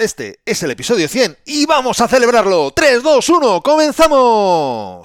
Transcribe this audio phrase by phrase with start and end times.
[0.00, 2.70] Este es el episodio 100 y vamos a celebrarlo.
[2.74, 5.00] 3, 2, 1, comenzamos.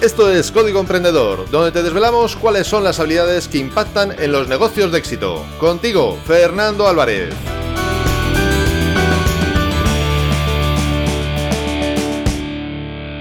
[0.00, 4.48] Esto es Código Emprendedor, donde te desvelamos cuáles son las habilidades que impactan en los
[4.48, 5.46] negocios de éxito.
[5.60, 7.32] Contigo, Fernando Álvarez.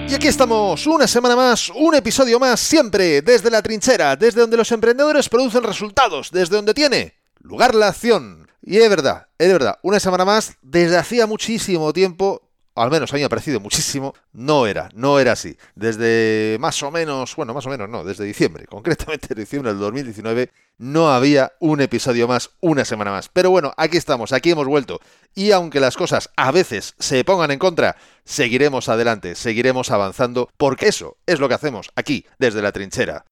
[0.09, 4.57] Y aquí estamos, una semana más, un episodio más, siempre desde la trinchera, desde donde
[4.57, 8.50] los emprendedores producen resultados, desde donde tiene lugar la acción.
[8.63, 13.15] Y es verdad, es verdad, una semana más, desde hacía muchísimo tiempo, al menos a
[13.15, 15.57] mí me ha parecido muchísimo, no era, no era así.
[15.75, 20.51] Desde más o menos, bueno, más o menos no, desde diciembre, concretamente diciembre del 2019,
[20.77, 23.29] no había un episodio más, una semana más.
[23.29, 24.99] Pero bueno, aquí estamos, aquí hemos vuelto.
[25.33, 30.87] Y aunque las cosas a veces se pongan en contra, seguiremos adelante, seguiremos avanzando, porque
[30.87, 33.25] eso es lo que hacemos aquí, desde la trinchera.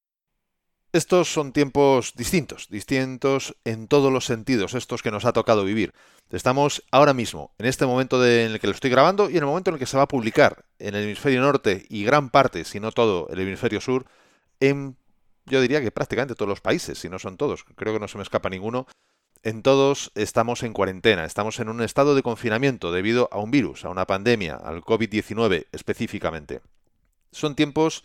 [0.91, 5.93] Estos son tiempos distintos, distintos en todos los sentidos, estos que nos ha tocado vivir.
[6.31, 9.45] Estamos ahora mismo, en este momento en el que lo estoy grabando y en el
[9.45, 12.65] momento en el que se va a publicar en el hemisferio norte y gran parte,
[12.65, 14.07] si no todo, el hemisferio sur,
[14.59, 14.98] en
[15.46, 18.18] yo diría que prácticamente todos los países, si no son todos, creo que no se
[18.18, 18.87] me escapa ninguno,
[19.43, 23.85] en todos estamos en cuarentena, estamos en un estado de confinamiento debido a un virus,
[23.85, 26.62] a una pandemia, al COVID-19 específicamente.
[27.31, 28.03] Son tiempos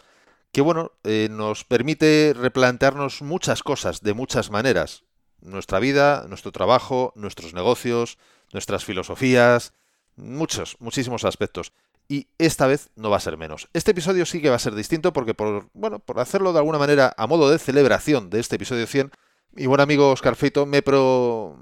[0.54, 5.02] que bueno, eh, nos permite replantearnos muchas cosas de muchas maneras.
[5.40, 8.18] Nuestra vida, nuestro trabajo, nuestros negocios,
[8.52, 9.72] nuestras filosofías,
[10.14, 11.72] muchos, muchísimos aspectos.
[12.08, 13.68] Y esta vez no va a ser menos.
[13.72, 16.78] Este episodio sí que va a ser distinto porque por, bueno, por hacerlo de alguna
[16.78, 19.10] manera a modo de celebración de este episodio 100,
[19.54, 20.84] mi buen amigo Oscar Feito me,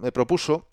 [0.03, 0.69] me propuso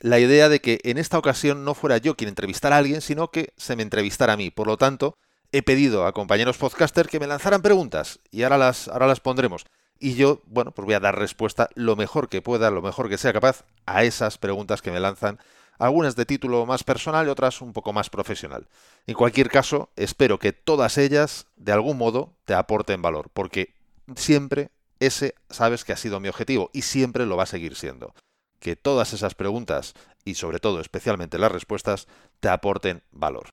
[0.00, 3.32] la idea de que en esta ocasión no fuera yo quien entrevistara a alguien, sino
[3.32, 4.52] que se me entrevistara a mí.
[4.52, 5.18] Por lo tanto,
[5.52, 9.64] he pedido a compañeros podcaster que me lanzaran preguntas y ahora las, ahora las pondremos.
[9.98, 13.18] Y yo, bueno, pues voy a dar respuesta lo mejor que pueda, lo mejor que
[13.18, 15.38] sea capaz a esas preguntas que me lanzan,
[15.78, 18.68] algunas de título más personal y otras un poco más profesional.
[19.06, 23.74] En cualquier caso, espero que todas ellas, de algún modo, te aporten valor, porque
[24.16, 24.70] siempre
[25.00, 28.14] ese sabes que ha sido mi objetivo y siempre lo va a seguir siendo.
[28.60, 29.94] Que todas esas preguntas,
[30.24, 32.08] y sobre todo especialmente las respuestas,
[32.40, 33.50] te aporten valor.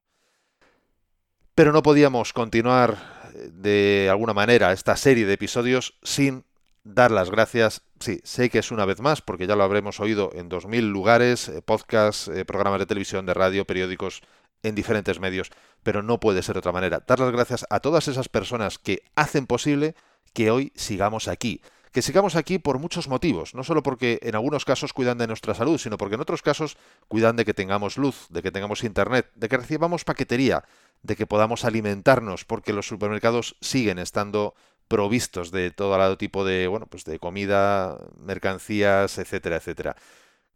[1.55, 2.97] Pero no podíamos continuar
[3.33, 6.43] eh, de alguna manera esta serie de episodios sin
[6.83, 7.81] dar las gracias.
[7.99, 11.47] Sí, sé que es una vez más, porque ya lo habremos oído en 2.000 lugares,
[11.47, 14.21] eh, podcasts, eh, programas de televisión, de radio, periódicos,
[14.63, 15.51] en diferentes medios,
[15.83, 17.03] pero no puede ser de otra manera.
[17.07, 19.95] Dar las gracias a todas esas personas que hacen posible
[20.33, 21.61] que hoy sigamos aquí.
[21.95, 25.53] Que sigamos aquí por muchos motivos, no solo porque en algunos casos cuidan de nuestra
[25.53, 26.75] salud, sino porque en otros casos
[27.07, 30.65] cuidan de que tengamos luz, de que tengamos internet, de que recibamos paquetería,
[31.03, 34.55] de que podamos alimentarnos, porque los supermercados siguen estando
[34.89, 39.95] provistos de todo tipo de, bueno, pues de comida, mercancías, etcétera, etcétera.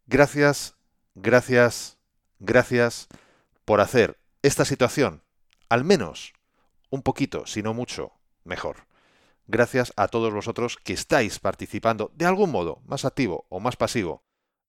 [0.08, 0.76] Gracias,
[1.16, 2.00] gracias,
[2.40, 3.08] gracias
[3.64, 5.24] por hacer esta situación,
[5.70, 6.34] al menos
[6.90, 8.12] un poquito, si no mucho,
[8.44, 8.89] mejor.
[9.52, 14.22] Gracias a todos vosotros que estáis participando de algún modo, más activo o más pasivo,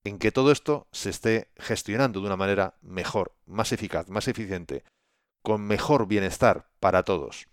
[0.05, 4.83] en que todo esto se esté gestionando de una manera mejor, más eficaz, más eficiente,
[5.43, 7.47] con mejor bienestar para todos.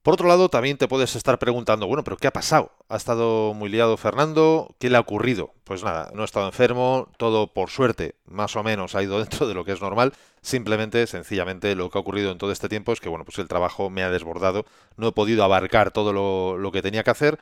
[0.00, 2.72] Por otro lado, también te puedes estar preguntando, bueno, pero ¿qué ha pasado?
[2.88, 4.74] ¿Ha estado muy liado Fernando?
[4.78, 5.52] ¿Qué le ha ocurrido?
[5.64, 9.46] Pues nada, no he estado enfermo, todo por suerte, más o menos ha ido dentro
[9.46, 10.14] de lo que es normal.
[10.44, 13.48] Simplemente, sencillamente, lo que ha ocurrido en todo este tiempo es que, bueno, pues el
[13.48, 14.66] trabajo me ha desbordado,
[14.98, 17.38] no he podido abarcar todo lo, lo que tenía que hacer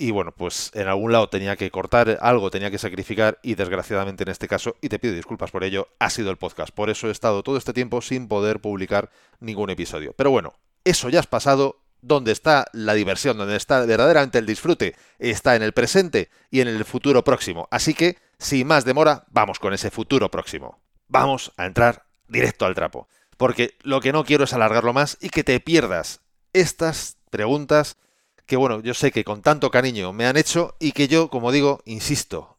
[0.00, 4.22] y bueno, pues en algún lado tenía que cortar algo, tenía que sacrificar y desgraciadamente
[4.22, 6.74] en este caso, y te pido disculpas por ello, ha sido el podcast.
[6.74, 9.10] Por eso he estado todo este tiempo sin poder publicar
[9.40, 10.14] ningún episodio.
[10.16, 11.76] Pero bueno, eso ya es pasado.
[12.02, 16.68] Donde está la diversión, donde está verdaderamente el disfrute, está en el presente y en
[16.68, 17.68] el futuro próximo.
[17.70, 20.80] Así que, sin más demora, vamos con ese futuro próximo.
[21.08, 23.08] Vamos a entrar directo al trapo.
[23.36, 26.20] Porque lo que no quiero es alargarlo más y que te pierdas
[26.52, 27.96] estas preguntas
[28.46, 31.52] que bueno, yo sé que con tanto cariño me han hecho y que yo, como
[31.52, 32.58] digo, insisto,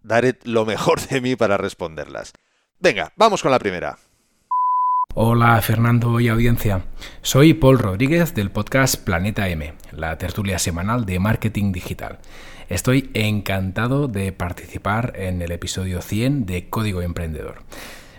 [0.00, 2.32] daré lo mejor de mí para responderlas.
[2.78, 3.98] Venga, vamos con la primera.
[5.12, 6.84] Hola Fernando y audiencia.
[7.22, 12.20] Soy Paul Rodríguez del podcast Planeta M, la tertulia semanal de marketing digital.
[12.68, 17.62] Estoy encantado de participar en el episodio 100 de Código Emprendedor.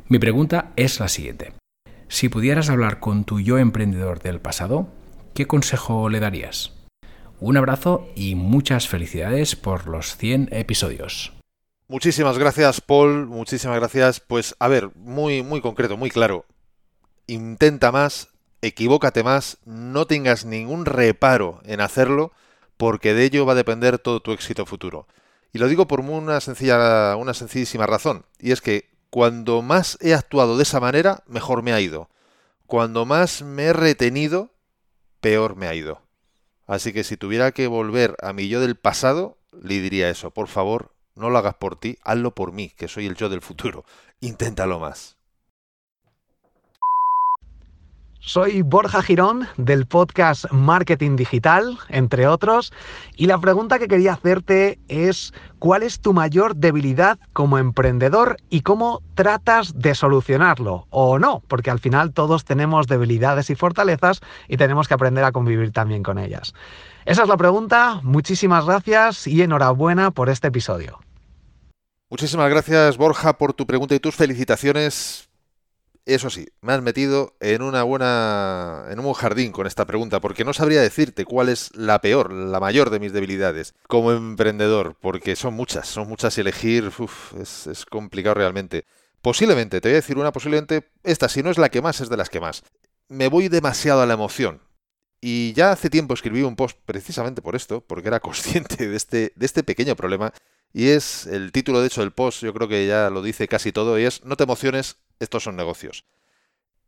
[0.07, 1.53] Mi pregunta es la siguiente.
[2.09, 4.87] Si pudieras hablar con tu yo emprendedor del pasado,
[5.33, 6.73] ¿qué consejo le darías?
[7.39, 11.33] Un abrazo y muchas felicidades por los 100 episodios.
[11.87, 13.25] Muchísimas gracias, Paul.
[13.25, 14.19] Muchísimas gracias.
[14.19, 16.45] Pues a ver, muy, muy concreto, muy claro.
[17.25, 18.29] Intenta más,
[18.61, 22.31] equivócate más, no tengas ningún reparo en hacerlo,
[22.77, 25.07] porque de ello va a depender todo tu éxito futuro.
[25.51, 30.13] Y lo digo por una sencilla, una sencillísima razón, y es que cuando más he
[30.13, 32.09] actuado de esa manera, mejor me ha ido.
[32.67, 34.51] Cuando más me he retenido,
[35.21, 36.01] peor me ha ido.
[36.67, 40.49] Así que si tuviera que volver a mi yo del pasado, le diría eso, por
[40.49, 43.85] favor, no lo hagas por ti, hazlo por mí, que soy el yo del futuro.
[44.19, 45.14] Inténtalo más.
[48.25, 52.73] Soy Borja Girón del podcast Marketing Digital, entre otros,
[53.15, 58.61] y la pregunta que quería hacerte es ¿cuál es tu mayor debilidad como emprendedor y
[58.61, 60.87] cómo tratas de solucionarlo?
[60.89, 65.31] O no, porque al final todos tenemos debilidades y fortalezas y tenemos que aprender a
[65.31, 66.55] convivir también con ellas.
[67.05, 70.99] Esa es la pregunta, muchísimas gracias y enhorabuena por este episodio.
[72.09, 75.29] Muchísimas gracias Borja por tu pregunta y tus felicitaciones
[76.05, 78.85] eso sí, me has metido en una buena.
[78.89, 82.31] en un buen jardín con esta pregunta, porque no sabría decirte cuál es la peor,
[82.31, 86.91] la mayor de mis debilidades como emprendedor, porque son muchas, son muchas y elegir
[87.41, 88.85] es, complicado realmente.
[89.21, 92.09] Posiblemente, te voy a decir una, posiblemente esta, si no es la que más, es
[92.09, 92.63] de las que más.
[93.07, 94.61] Me voy demasiado a la emoción.
[95.21, 99.33] Y ya hace tiempo escribí un post precisamente por esto, porque era consciente de este,
[99.35, 100.33] de este pequeño problema.
[100.71, 103.71] Y es el título, de hecho, del post, yo creo que ya lo dice casi
[103.71, 106.05] todo, y es No te emociones, estos son negocios.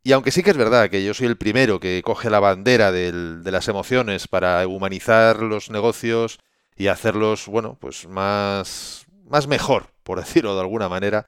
[0.02, 2.92] Y aunque sí que es verdad que yo soy el primero que coge la bandera
[2.92, 3.12] de
[3.50, 6.38] las emociones para humanizar los negocios
[6.76, 11.26] y hacerlos, bueno, pues más, más mejor, por decirlo de alguna manera,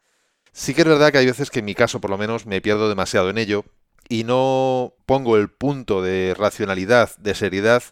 [0.53, 2.61] sí que es verdad que hay veces que en mi caso por lo menos me
[2.61, 3.65] pierdo demasiado en ello
[4.09, 7.83] y no pongo el punto de racionalidad, de seriedad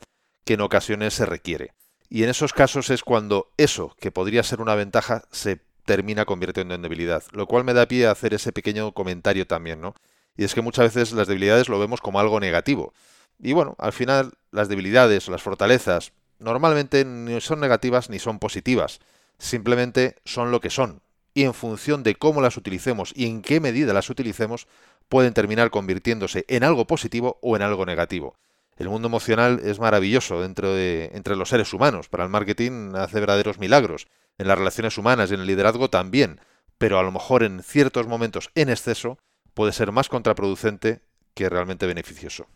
[0.44, 1.72] que en ocasiones se requiere.
[2.08, 6.74] Y en esos casos es cuando eso, que podría ser una ventaja, se termina convirtiendo
[6.74, 7.24] en debilidad.
[7.32, 9.94] Lo cual me da pie a hacer ese pequeño comentario también, ¿no?
[10.36, 12.92] Y es que muchas veces las debilidades lo vemos como algo negativo.
[13.40, 19.00] Y bueno, al final las debilidades las fortalezas normalmente ni son negativas ni son positivas.
[19.38, 21.00] Simplemente son lo que son.
[21.32, 24.68] Y en función de cómo las utilicemos y en qué medida las utilicemos,
[25.08, 28.36] pueden terminar convirtiéndose en algo positivo o en algo negativo.
[28.76, 32.10] El mundo emocional es maravilloso dentro de, entre los seres humanos.
[32.10, 34.06] Para el marketing hace verdaderos milagros
[34.38, 36.40] en las relaciones humanas y en el liderazgo también,
[36.78, 39.18] pero a lo mejor en ciertos momentos en exceso
[39.54, 41.02] puede ser más contraproducente
[41.34, 42.46] que realmente beneficioso.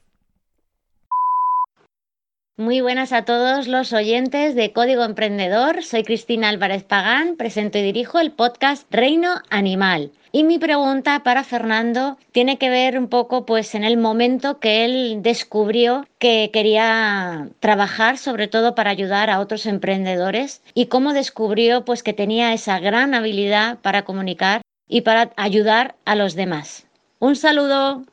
[2.58, 5.82] Muy buenas a todos los oyentes de Código Emprendedor.
[5.82, 10.12] Soy Cristina Álvarez Pagán, presento y dirijo el podcast Reino Animal.
[10.32, 14.84] Y mi pregunta para Fernando tiene que ver un poco pues en el momento que
[14.84, 21.86] él descubrió que quería trabajar sobre todo para ayudar a otros emprendedores y cómo descubrió
[21.86, 26.84] pues que tenía esa gran habilidad para comunicar y para ayudar a los demás.
[27.18, 28.04] Un saludo.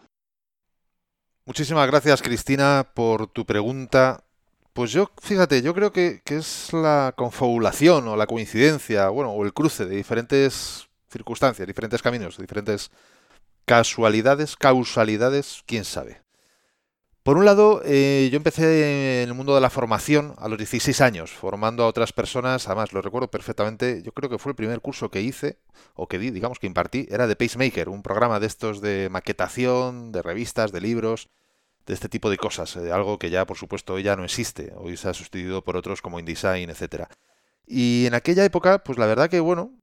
[1.44, 4.24] Muchísimas gracias Cristina por tu pregunta.
[4.74, 9.44] Pues yo, fíjate, yo creo que, que, es la confabulación o la coincidencia, bueno, o
[9.44, 12.92] el cruce de diferentes circunstancias, diferentes caminos, diferentes
[13.66, 16.22] casualidades, causalidades, quién sabe.
[17.24, 21.02] Por un lado, eh, yo empecé en el mundo de la formación a los 16
[21.02, 24.80] años, formando a otras personas, además lo recuerdo perfectamente, yo creo que fue el primer
[24.82, 25.60] curso que hice,
[25.94, 30.12] o que di, digamos que impartí, era de Pacemaker, un programa de estos de maquetación,
[30.12, 31.30] de revistas, de libros,
[31.86, 34.74] de este tipo de cosas, eh, algo que ya por supuesto hoy ya no existe,
[34.78, 37.10] hoy se ha sustituido por otros como InDesign, etcétera.
[37.66, 39.80] Y en aquella época, pues la verdad que bueno,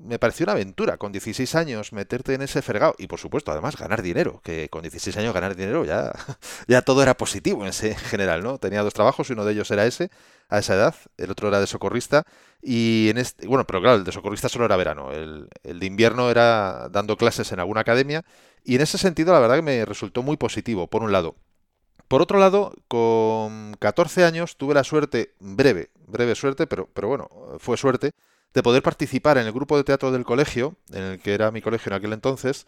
[0.00, 3.76] me pareció una aventura con 16 años meterte en ese fregado y por supuesto además
[3.76, 6.12] ganar dinero, que con 16 años ganar dinero ya,
[6.68, 8.58] ya todo era positivo en ese general, ¿no?
[8.58, 10.10] Tenía dos trabajos, uno de ellos era ese,
[10.48, 12.24] a esa edad, el otro era de socorrista
[12.62, 15.86] y en este, bueno, pero claro, el de socorrista solo era verano, el, el de
[15.86, 18.24] invierno era dando clases en alguna academia
[18.64, 21.36] y en ese sentido la verdad que me resultó muy positivo, por un lado.
[22.08, 27.28] Por otro lado, con 14 años tuve la suerte, breve, breve suerte, pero, pero bueno,
[27.60, 28.12] fue suerte,
[28.52, 31.62] de poder participar en el grupo de teatro del colegio, en el que era mi
[31.62, 32.66] colegio en aquel entonces,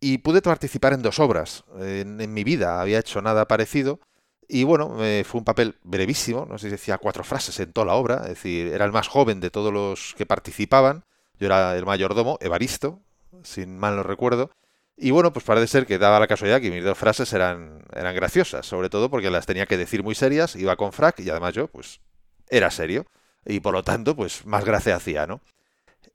[0.00, 1.64] y pude participar en dos obras.
[1.80, 4.00] En, mi vida había hecho nada parecido.
[4.46, 7.94] Y bueno, fue un papel brevísimo, no sé si decía cuatro frases en toda la
[7.94, 11.04] obra, es decir, era el más joven de todos los que participaban,
[11.40, 13.00] yo era el mayordomo, Evaristo,
[13.42, 14.50] sin mal no recuerdo,
[14.96, 18.14] y bueno, pues parece ser que daba la casualidad que mis dos frases eran, eran
[18.14, 21.54] graciosas, sobre todo porque las tenía que decir muy serias, iba con frac y además
[21.54, 22.00] yo, pues,
[22.48, 23.06] era serio
[23.44, 25.40] y por lo tanto, pues más gracia hacía, ¿no?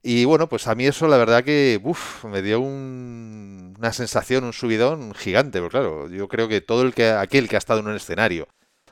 [0.02, 4.54] Y bueno, pues a mí eso la verdad que uf, me dio una sensación, un
[4.54, 7.88] subidón gigante, porque claro, yo creo que todo el que aquel que ha estado en
[7.88, 8.48] un escenario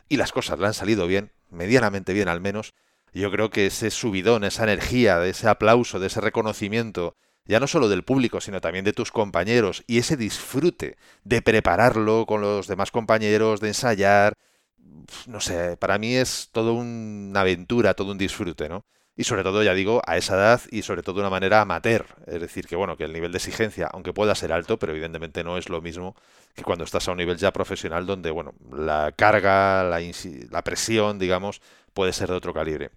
[0.10, 2.74] y las cosas le han salido bien, medianamente bien al menos,
[3.13, 7.15] yo creo que ese subidón, esa energía, ese aplauso, de ese reconocimiento,
[7.48, 12.25] ya no solo del público, sino también de tus compañeros, y ese disfrute de prepararlo
[12.25, 14.34] con los demás compañeros, de ensayar,
[15.27, 18.86] no sé, para mí es todo una aventura, todo un disfrute, ¿no?
[19.18, 22.06] y sobre todo, ya digo, a esa edad y sobre todo de una manera amateur.
[22.27, 25.44] Es decir, que bueno, que el nivel de exigencia, aunque pueda ser alto, pero evidentemente
[25.44, 26.16] no es lo mismo
[26.56, 30.00] que cuando estás a un nivel ya profesional donde, bueno, la carga, la,
[30.51, 31.62] la presión, digamos,
[31.94, 32.92] puede ser de otro calibre.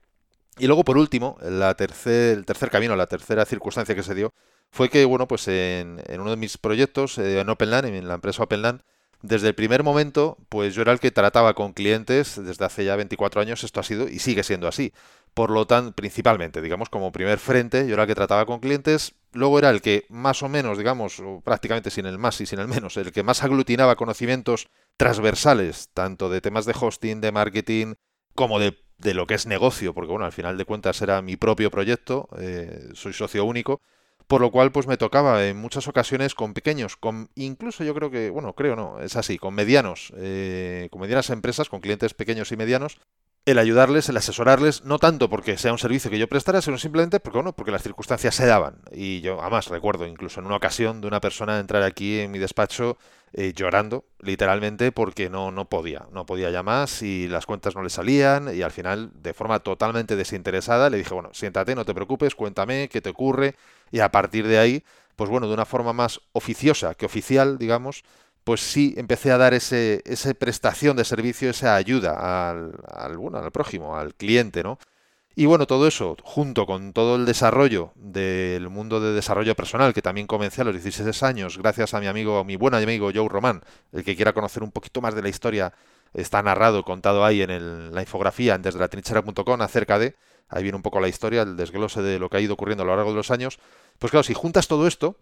[0.58, 4.34] Y luego, por último, la tercer, el tercer camino, la tercera circunstancia que se dio
[4.70, 8.14] fue que, bueno, pues en, en uno de mis proyectos, eh, en OpenLAN, en la
[8.14, 8.82] empresa OpenLAN,
[9.22, 12.96] desde el primer momento, pues yo era el que trataba con clientes desde hace ya
[12.96, 14.92] 24 años, esto ha sido y sigue siendo así.
[15.34, 19.14] Por lo tanto, principalmente, digamos, como primer frente, yo era el que trataba con clientes,
[19.32, 22.68] luego era el que más o menos, digamos, prácticamente sin el más y sin el
[22.68, 27.94] menos, el que más aglutinaba conocimientos transversales, tanto de temas de hosting, de marketing,
[28.34, 31.70] como de, lo que es negocio, porque bueno, al final de cuentas era mi propio
[31.70, 33.80] proyecto, eh, soy socio único,
[34.26, 38.10] por lo cual pues me tocaba en muchas ocasiones con pequeños, con incluso yo creo
[38.10, 42.52] que, bueno, creo no, es así, con medianos, eh, con medianas empresas, con clientes pequeños
[42.52, 42.98] y medianos,
[43.46, 47.20] el ayudarles, el asesorarles, no tanto porque sea un servicio que yo prestara, sino simplemente
[47.20, 48.76] porque, bueno, porque las circunstancias se daban.
[48.92, 52.38] Y yo, además, recuerdo incluso en una ocasión de una persona entrar aquí en mi
[52.38, 52.98] despacho
[53.32, 57.82] eh, llorando, literalmente, porque no, no podía, no podía ya más y las cuentas no
[57.82, 61.94] le salían y al final, de forma totalmente desinteresada, le dije, bueno, siéntate, no te
[61.94, 63.54] preocupes, cuéntame qué te ocurre
[63.90, 64.84] y a partir de ahí,
[65.16, 68.02] pues bueno, de una forma más oficiosa que oficial, digamos,
[68.50, 73.38] pues sí empecé a dar ese, esa prestación de servicio, esa ayuda al, al, bueno,
[73.38, 74.80] al prójimo, al cliente, ¿no?
[75.36, 80.02] Y bueno, todo eso, junto con todo el desarrollo del mundo de desarrollo personal, que
[80.02, 83.62] también comencé a los 16 años, gracias a mi amigo, mi buen amigo Joe Román,
[83.92, 85.72] el que quiera conocer un poquito más de la historia,
[86.12, 90.16] está narrado, contado ahí en la infografía en desde la trinchera.com acerca de,
[90.48, 92.86] ahí viene un poco la historia, el desglose de lo que ha ido ocurriendo a
[92.86, 93.60] lo largo de los años.
[94.00, 95.14] Pues claro, si juntas todo esto,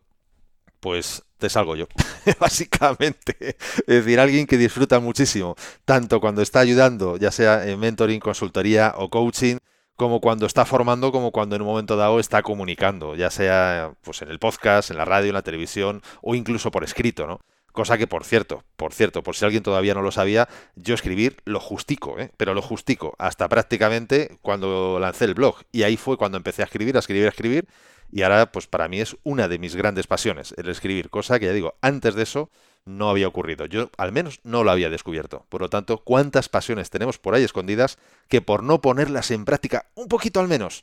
[0.80, 1.86] pues te salgo yo,
[2.40, 3.56] básicamente.
[3.86, 8.94] Es decir, alguien que disfruta muchísimo, tanto cuando está ayudando, ya sea en mentoring, consultoría
[8.96, 9.58] o coaching,
[9.96, 14.22] como cuando está formando, como cuando en un momento dado está comunicando, ya sea pues
[14.22, 17.40] en el podcast, en la radio, en la televisión o incluso por escrito, ¿no?
[17.78, 21.36] Cosa que, por cierto, por cierto, por si alguien todavía no lo sabía, yo escribir
[21.44, 22.32] lo justico, ¿eh?
[22.36, 25.58] pero lo justico, hasta prácticamente cuando lancé el blog.
[25.70, 27.68] Y ahí fue cuando empecé a escribir, a escribir, a escribir.
[28.10, 31.46] Y ahora, pues para mí es una de mis grandes pasiones, el escribir, cosa que
[31.46, 32.50] ya digo, antes de eso
[32.84, 33.64] no había ocurrido.
[33.66, 35.46] Yo al menos no lo había descubierto.
[35.48, 39.86] Por lo tanto, ¿cuántas pasiones tenemos por ahí escondidas que por no ponerlas en práctica
[39.94, 40.82] un poquito al menos,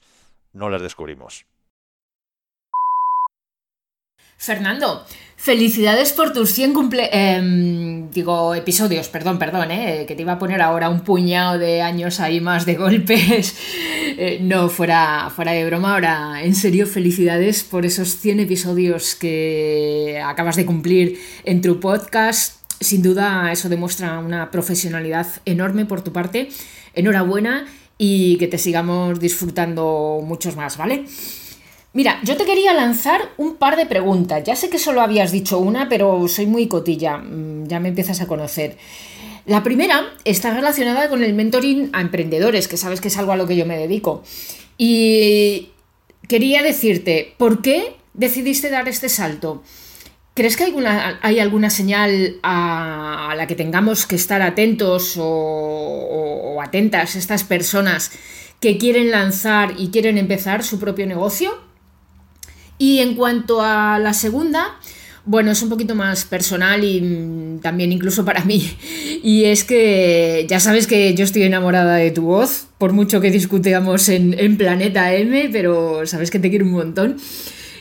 [0.54, 1.46] no las descubrimos?
[4.38, 5.06] Fernando,
[5.38, 7.10] felicidades por tus 100 cumple...
[7.12, 11.82] Em, digo, episodios, perdón, perdón, eh, que te iba a poner ahora un puñado de
[11.82, 13.56] años ahí más de golpes.
[14.18, 20.22] Eh, no, fuera, fuera de broma, ahora en serio, felicidades por esos 100 episodios que
[20.24, 22.64] acabas de cumplir en tu podcast.
[22.80, 26.48] Sin duda eso demuestra una profesionalidad enorme por tu parte.
[26.94, 27.66] Enhorabuena
[27.98, 31.06] y que te sigamos disfrutando muchos más, ¿vale?
[31.96, 34.44] Mira, yo te quería lanzar un par de preguntas.
[34.44, 38.20] Ya sé que solo habías dicho una, pero soy muy cotilla, mm, ya me empiezas
[38.20, 38.78] a conocer.
[39.46, 43.38] La primera está relacionada con el mentoring a emprendedores, que sabes que es algo a
[43.38, 44.24] lo que yo me dedico.
[44.78, 45.70] Y
[46.28, 49.64] quería decirte, ¿por qué decidiste dar este salto?
[50.34, 57.46] ¿Crees que hay alguna, señal a, la que tengamos que estar atentos o atentas estas
[57.46, 58.12] personas
[58.60, 61.65] que quieren lanzar y quieren empezar su propio negocio?
[62.78, 64.78] Y en cuanto a la segunda,
[65.26, 68.70] bueno, es un poquito más personal y mm, también incluso para mí.
[69.24, 73.32] Y es que ya sabes que yo estoy enamorada de tu voz, por mucho que
[73.32, 77.18] discutamos en, en Planeta M, pero sabes que te quiero un montón.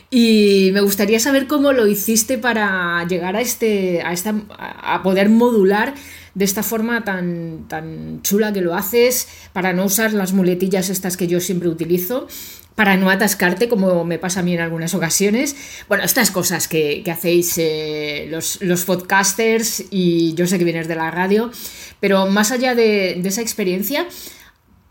[0.09, 4.01] Y me gustaría saber cómo lo hiciste para llegar a este.
[4.01, 4.33] a esta.
[4.57, 5.93] a poder modular
[6.35, 11.15] de esta forma tan, tan chula que lo haces, para no usar las muletillas estas
[11.15, 12.27] que yo siempre utilizo
[12.75, 15.55] para no atascarte, como me pasa a mí en algunas ocasiones.
[15.87, 21.09] Bueno, estas cosas que, hacéis eh, los, podcasters y yo sé que vienes de la
[21.09, 21.49] radio,
[21.99, 24.05] pero más allá de, esa experiencia,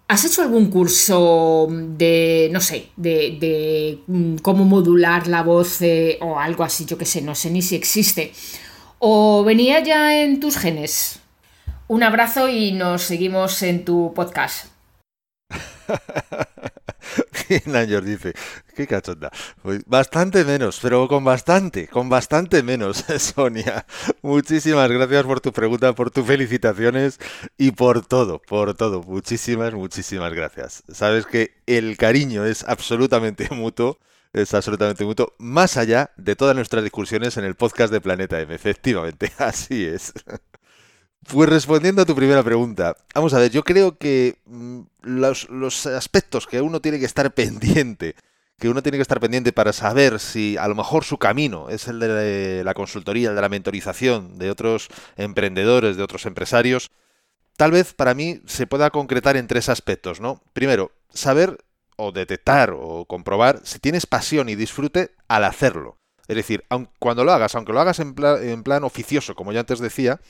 [0.08, 6.40] ¿has hecho algún curso de, no sé, de, mm, cómo modular la voz eh, o
[6.40, 6.86] algo así?
[6.86, 8.32] Yo que sé, no sé ni si existe.
[8.98, 11.20] ¿O venía ya en tus genes?
[11.86, 14.68] Un abrazo y nos seguimos en tu podcast.
[17.66, 18.34] Nangers dice,
[18.74, 19.30] qué cachonda.
[19.86, 23.86] Bastante menos, pero con bastante, con bastante menos, Sonia.
[24.22, 27.18] Muchísimas gracias por tu pregunta, por tus felicitaciones
[27.58, 29.02] y por todo, por todo.
[29.02, 30.82] Muchísimas, muchísimas gracias.
[30.92, 33.98] Sabes que el cariño es absolutamente mutuo,
[34.32, 38.54] es absolutamente mutuo, más allá de todas nuestras discusiones en el podcast de Planeta M.
[38.54, 40.12] Efectivamente, así es.
[41.28, 46.46] Pues respondiendo a tu primera pregunta, vamos a ver, yo creo que mm, los, aspectos
[46.46, 48.14] que uno tiene que estar pendiente,
[48.58, 51.88] que uno tiene que estar pendiente para saber si a lo mejor su camino es
[51.88, 56.90] el de la consultoría, el de la mentorización de otros emprendedores, de otros empresarios,
[57.56, 60.42] tal vez para mí se pueda concretar en tres aspectos, ¿no?
[60.52, 61.58] Primero, saber
[61.96, 65.96] o detectar o comprobar si tienes pasión y disfrute al hacerlo.
[66.26, 66.64] Es decir,
[66.98, 70.20] cuando lo hagas, aunque lo hagas en plan, oficioso, como ya antes decía,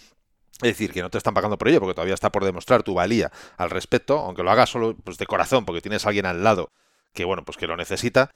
[0.63, 2.95] es decir, que no te están pagando por ello, porque todavía está por demostrar tu
[2.95, 6.45] valía al respecto, aunque lo hagas solo pues, de corazón, porque tienes a alguien al
[6.45, 6.71] lado
[7.13, 8.31] que, bueno, pues que lo necesita,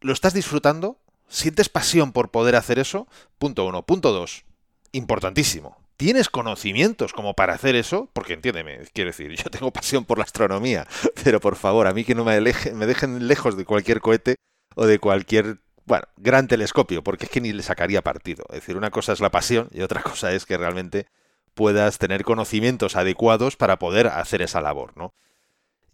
[0.00, 3.82] lo estás disfrutando, sientes pasión por poder hacer eso, punto uno.
[3.82, 4.44] Punto dos,
[4.92, 8.08] importantísimo, ¿Tienes conocimientos como para hacer eso?
[8.12, 10.86] Porque entiéndeme, quiero decir, yo tengo pasión por la astronomía,
[11.24, 14.36] pero por favor, a mí que no me, me dejen lejos de cualquier cohete
[14.76, 18.44] o de cualquier bueno, gran telescopio, porque es que ni le sacaría partido.
[18.50, 21.08] Es decir, una cosa es la pasión y otra cosa es que realmente
[21.58, 25.12] puedas tener conocimientos adecuados para poder hacer esa labor, ¿no?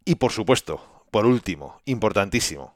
[0.05, 2.75] Y por supuesto, por último, importantísimo,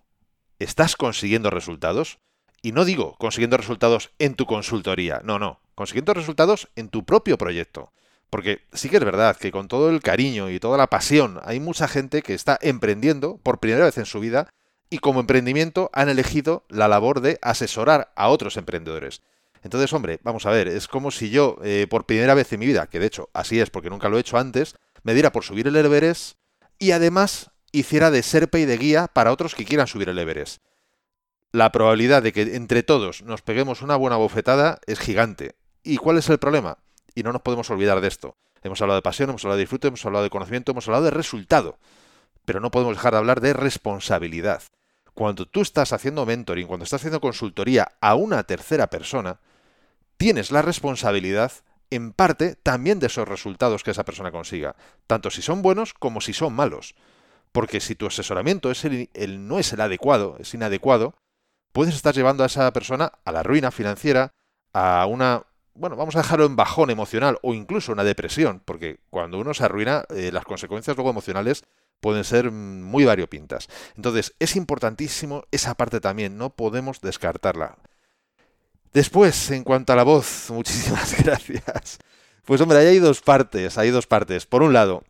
[0.59, 2.19] ¿estás consiguiendo resultados?
[2.63, 7.37] Y no digo consiguiendo resultados en tu consultoría, no, no, consiguiendo resultados en tu propio
[7.37, 7.93] proyecto.
[8.31, 11.61] Porque sí que es verdad que con todo el cariño y toda la pasión hay
[11.61, 14.49] mucha gente que está emprendiendo por primera vez en su vida
[14.89, 19.21] y como emprendimiento han elegido la labor de asesorar a otros emprendedores.
[19.63, 22.67] Entonces, hombre, vamos a ver, es como si yo, eh, por primera vez en mi
[22.67, 25.45] vida, que de hecho así es porque nunca lo he hecho antes, me diera por
[25.45, 26.39] subir el Everest
[26.79, 30.63] y además hiciera de serpe y de guía para otros que quieran subir el Everest.
[31.51, 35.57] La probabilidad de que entre todos nos peguemos una buena bofetada es gigante.
[35.83, 36.79] ¿Y cuál es el problema?
[37.15, 38.37] Y no nos podemos olvidar de esto.
[38.63, 41.11] Hemos hablado de pasión, hemos hablado de disfrute, hemos hablado de conocimiento, hemos hablado de
[41.11, 41.79] resultado.
[42.45, 44.63] Pero no podemos dejar de hablar de responsabilidad
[45.19, 49.41] cuando tú estás haciendo mentoring, cuando estás haciendo consultoría a una tercera persona,
[50.19, 51.53] tienes la responsabilidad,
[51.91, 56.21] en parte, también de esos resultados que esa persona consiga, tanto si son buenos como
[56.21, 56.95] si son malos.
[57.53, 61.15] Porque si tu asesoramiento no es el adecuado, es inadecuado,
[61.73, 64.35] puedes estar llevando a esa persona a la ruina financiera,
[64.75, 69.39] a una, bueno, vamos a dejarlo en bajón emocional o incluso una depresión, porque cuando
[69.39, 71.65] uno se arruina, eh, las consecuencias luego emocionales
[72.01, 73.69] pueden ser muy variopintas.
[73.97, 77.79] Entonces, es importantísimo esa parte también, no podemos descartarla.
[78.93, 81.99] Después, en cuanto a la voz, muchísimas gracias.
[82.45, 84.47] Pues hombre, ahí hay dos partes, hay dos partes.
[84.47, 85.03] Por un lado,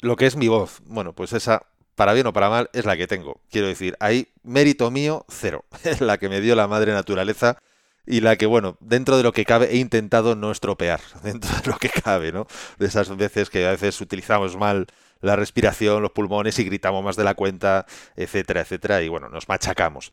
[0.00, 1.62] lo que es mi voz, bueno, pues esa,
[1.94, 3.40] para bien o para mal, es la que tengo.
[3.50, 5.64] Quiero decir, hay mérito mío cero.
[5.84, 7.58] Es la que me dio la madre naturaleza
[8.06, 11.70] y la que, bueno, dentro de lo que cabe, he intentado no estropear, dentro de
[11.70, 12.46] lo que cabe, ¿no?
[12.78, 14.86] De esas veces que a veces utilizamos mal
[15.20, 19.48] la respiración, los pulmones y gritamos más de la cuenta, etcétera, etcétera, y bueno, nos
[19.48, 20.12] machacamos.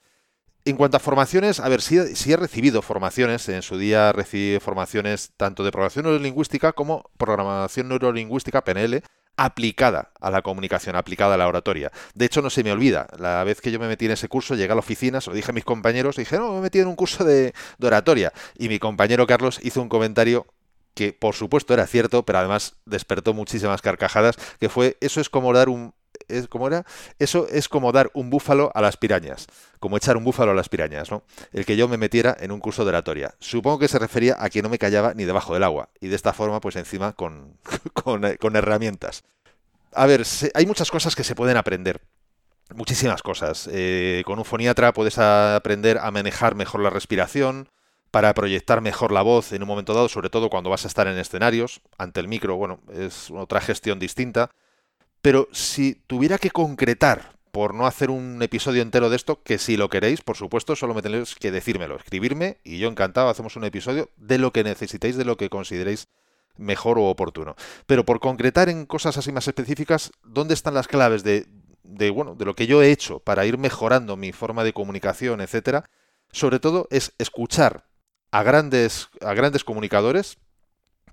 [0.65, 5.33] En cuanto a formaciones, a ver, si he recibido formaciones, en su día recibí formaciones
[5.35, 9.03] tanto de programación neurolingüística como programación neurolingüística, PNL,
[9.35, 11.91] aplicada a la comunicación, aplicada a la oratoria.
[12.15, 14.55] De hecho, no se me olvida, la vez que yo me metí en ese curso,
[14.55, 16.61] llegué a la oficina, se lo dije a mis compañeros, y dije, no, me he
[16.61, 18.31] metido en un curso de, de oratoria.
[18.57, 20.45] Y mi compañero Carlos hizo un comentario
[20.93, 25.51] que por supuesto era cierto, pero además despertó muchísimas carcajadas, que fue eso es como
[25.51, 25.93] dar un
[26.27, 26.85] es, ¿cómo era?
[27.19, 29.47] Eso es como dar un búfalo a las pirañas,
[29.79, 31.23] como echar un búfalo a las pirañas, ¿no?
[31.51, 33.35] El que yo me metiera en un curso de oratoria.
[33.39, 36.15] Supongo que se refería a que no me callaba ni debajo del agua, y de
[36.15, 37.57] esta forma, pues encima con,
[38.39, 39.23] con, herramientas.
[39.93, 40.23] A ver,
[40.53, 42.01] hay muchas cosas que se pueden aprender.
[42.73, 43.69] Muchísimas cosas.
[43.71, 47.69] Eh, con un foniatra puedes aprender a manejar mejor la respiración,
[48.13, 51.07] para proyectar mejor la voz en un momento dado, sobre todo cuando vas a estar
[51.07, 54.51] en escenarios, ante el micro, bueno, es otra gestión distinta.
[55.23, 59.77] Pero si tuviera que concretar, por no hacer un episodio entero de esto, que si
[59.77, 63.63] lo queréis, por supuesto, solo me tenéis que decírmelo, escribirme y yo encantado hacemos un
[63.63, 66.09] episodio de lo que necesitéis, de lo que consideréis
[66.57, 67.55] mejor o oportuno.
[67.85, 71.47] Pero por concretar en cosas así más específicas, ¿dónde están las claves de,
[71.83, 75.39] de bueno, de lo que yo he hecho para ir mejorando mi forma de comunicación,
[75.39, 75.89] etcétera?
[76.33, 77.85] Sobre todo es escuchar
[78.31, 80.37] a grandes, a grandes comunicadores,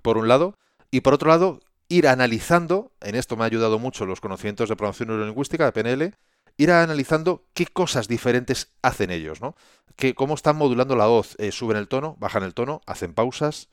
[0.01, 0.57] por un lado,
[0.89, 4.75] y por otro lado, ir analizando, en esto me ha ayudado mucho los conocimientos de
[4.75, 6.15] programación neurolingüística, de PNL,
[6.57, 9.55] ir analizando qué cosas diferentes hacen ellos, ¿no?
[9.95, 13.67] Que, cómo están modulando la voz, eh, suben el tono, bajan el tono, hacen pausas,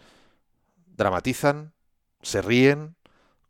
[0.87, 1.73] dramatizan,
[2.23, 2.97] se ríen,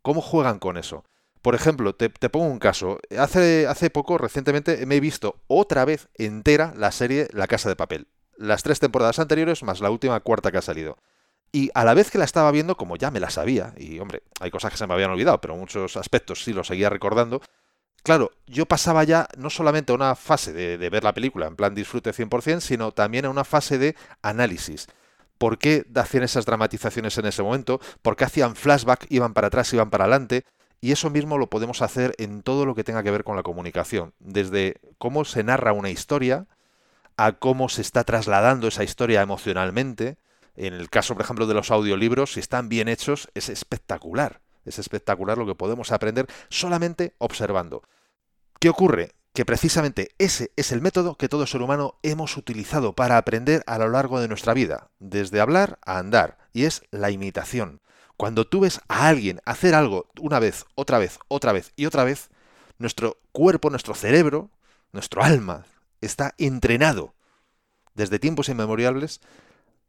[0.03, 1.05] cómo juegan con eso.
[1.41, 2.99] Por ejemplo, te, te, pongo un caso.
[3.19, 7.77] Hace, hace poco, recientemente, me he visto otra vez entera la serie La Casa de
[7.77, 10.97] Papel las tres temporadas anteriores más la última cuarta que ha salido.
[11.53, 14.23] Y a la vez que la estaba viendo, como ya me la sabía, y hombre,
[14.41, 17.41] hay cosas que se me habían olvidado, pero muchos aspectos sí los seguía recordando,
[18.03, 21.75] claro, yo pasaba ya no solamente a una fase de, ver la película en plan
[21.75, 24.87] disfrute 100%, sino también a una fase de análisis.
[25.39, 29.73] por qué hacían esas dramatizaciones en ese momento, por qué hacían flashback, iban para atrás,
[29.73, 30.45] iban para adelante.
[30.81, 33.43] Y eso mismo lo podemos hacer en todo lo que tenga que ver con la
[33.43, 36.47] comunicación, desde cómo se narra una historia,
[37.17, 40.17] a cómo se está trasladando esa historia emocionalmente.
[40.59, 44.41] En el caso, por ejemplo, de los audiolibros, si están bien hechos, es espectacular.
[44.65, 47.85] Es espectacular lo que podemos aprender solamente observando.
[48.59, 49.15] ¿Qué ocurre?
[49.33, 53.79] Que precisamente ese es el método que todo ser humano hemos utilizado para aprender a
[53.79, 57.81] lo largo de nuestra vida, desde hablar a andar, y es la imitación.
[58.17, 62.03] Cuando tú ves a alguien hacer algo una vez, otra vez, otra vez y otra
[62.03, 62.31] vez,
[62.79, 64.51] nuestro cuerpo, nuestro cerebro,
[64.91, 65.67] nuestro alma,
[66.01, 67.15] está entrenado
[67.95, 69.21] desde tiempos inmemoriales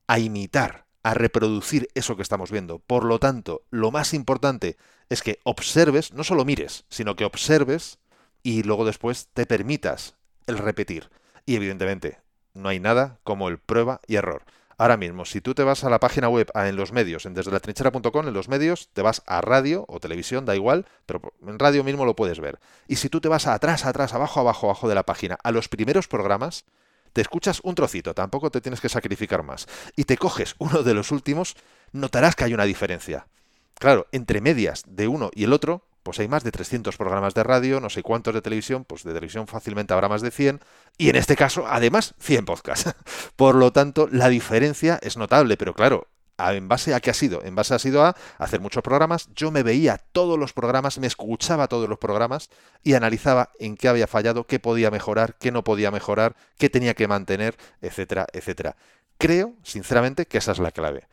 [0.10, 2.80] a imitar, a reproducir eso que estamos viendo.
[2.80, 4.76] Por lo tanto, lo más importante
[5.08, 8.00] es que observes, no solo mires, sino que observes
[8.42, 10.16] y luego después te permitas
[10.48, 11.12] el repetir.
[11.46, 12.18] Y evidentemente,
[12.56, 14.42] no hay nada como el prueba y error.
[14.80, 17.52] Ahora mismo, si tú te vas a la página web, en los medios, en desde
[17.52, 21.60] la trinchera.com, en los medios, te vas a radio o televisión, da igual, pero en
[21.60, 22.60] radio mismo lo puedes ver.
[22.88, 25.70] Y si tú te vas atrás, atrás, abajo, abajo, abajo de la página, a los
[25.70, 26.66] primeros programas,
[27.14, 29.68] te escuchas un trocito, tampoco te tienes que sacrificar más.
[29.96, 31.56] Y te coges uno de los últimos,
[31.92, 33.28] notarás que hay una diferencia.
[33.76, 37.44] Claro, entre medias de uno y el otro, pues hay más de 300 programas de
[37.44, 40.60] radio, no sé cuántos de televisión, pues de televisión fácilmente habrá más de 100,
[40.98, 42.94] y en este caso, además, 100 podcasts.
[43.36, 46.08] Por lo tanto, la diferencia es notable, pero claro,
[46.40, 47.44] ¿En base a qué ha sido?
[47.44, 49.30] En base ha sido a hacer muchos programas.
[49.36, 52.50] Yo me veía todos los programas, me escuchaba todos los programas
[52.84, 56.94] y analizaba en qué había fallado, qué podía mejorar, qué no podía mejorar, qué tenía
[56.94, 58.76] que mantener, etcétera, etcétera.
[59.18, 61.08] Creo, sinceramente, que esa es la clave.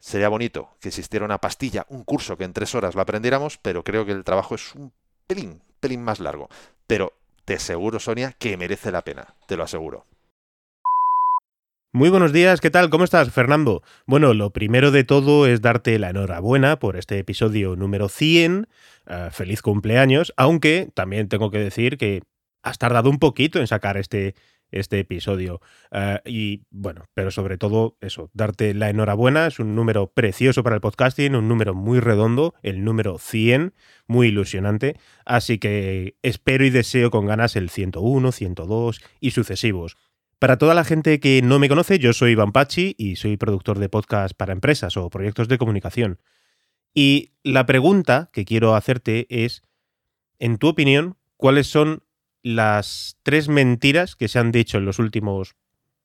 [0.00, 3.84] Sería bonito que existiera una pastilla, un curso que en tres horas lo aprendiéramos, pero
[3.84, 4.92] creo que el trabajo es un
[5.26, 6.48] pelín, pelín más largo.
[6.86, 7.12] Pero
[7.44, 10.04] te aseguro, Sonia, que merece la pena, te lo aseguro.
[11.96, 12.90] Muy buenos días, ¿qué tal?
[12.90, 13.84] ¿Cómo estás, Fernando?
[14.04, 18.66] Bueno, lo primero de todo es darte la enhorabuena por este episodio número 100.
[19.06, 22.22] Eh, feliz cumpleaños, aunque también tengo que decir que
[22.64, 24.34] has tardado un poquito en sacar este
[24.72, 25.60] este episodio.
[25.92, 30.74] Eh, y bueno, pero sobre todo eso, darte la enhorabuena, es un número precioso para
[30.74, 33.72] el podcasting, un número muy redondo, el número 100,
[34.08, 39.96] muy ilusionante, así que espero y deseo con ganas el 101, 102 y sucesivos.
[40.38, 43.88] Para toda la gente que no me conoce, yo soy Iván y soy productor de
[43.88, 46.18] podcast para empresas o proyectos de comunicación.
[46.92, 49.62] Y la pregunta que quiero hacerte es,
[50.38, 52.04] en tu opinión, ¿cuáles son
[52.44, 55.56] las tres mentiras que se han dicho en los últimos,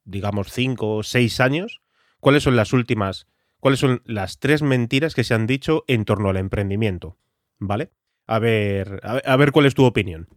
[0.06, 1.82] digamos, cinco o seis años.
[2.22, 3.28] ¿Cuáles son las últimas?
[3.60, 7.18] ¿Cuáles son las tres mentiras que se han dicho en torno al emprendimiento?
[7.60, 7.92] ¿Vale?
[8.26, 10.30] A ver, a ver, cuál es tu opinión.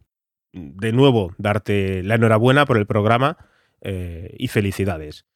[0.52, 3.38] De nuevo, darte la enhorabuena por el programa
[3.82, 5.26] eh, y felicidades.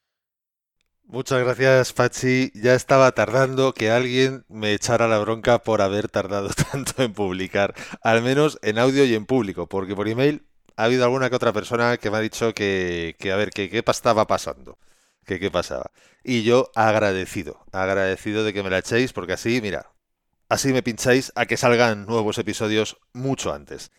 [1.03, 2.51] Muchas gracias, Pachi.
[2.53, 7.73] Ya estaba tardando que alguien me echara la bronca por haber tardado tanto en publicar,
[8.01, 11.53] al menos en audio y en público, porque por email ha habido alguna que otra
[11.53, 14.77] persona que me ha dicho que, que a ver, que qué estaba pasando,
[15.25, 15.91] que qué pasaba.
[16.23, 19.93] Y yo agradecido, agradecido de que me la echéis, porque así, mira,
[20.49, 23.91] así me pincháis a que salgan nuevos episodios mucho antes.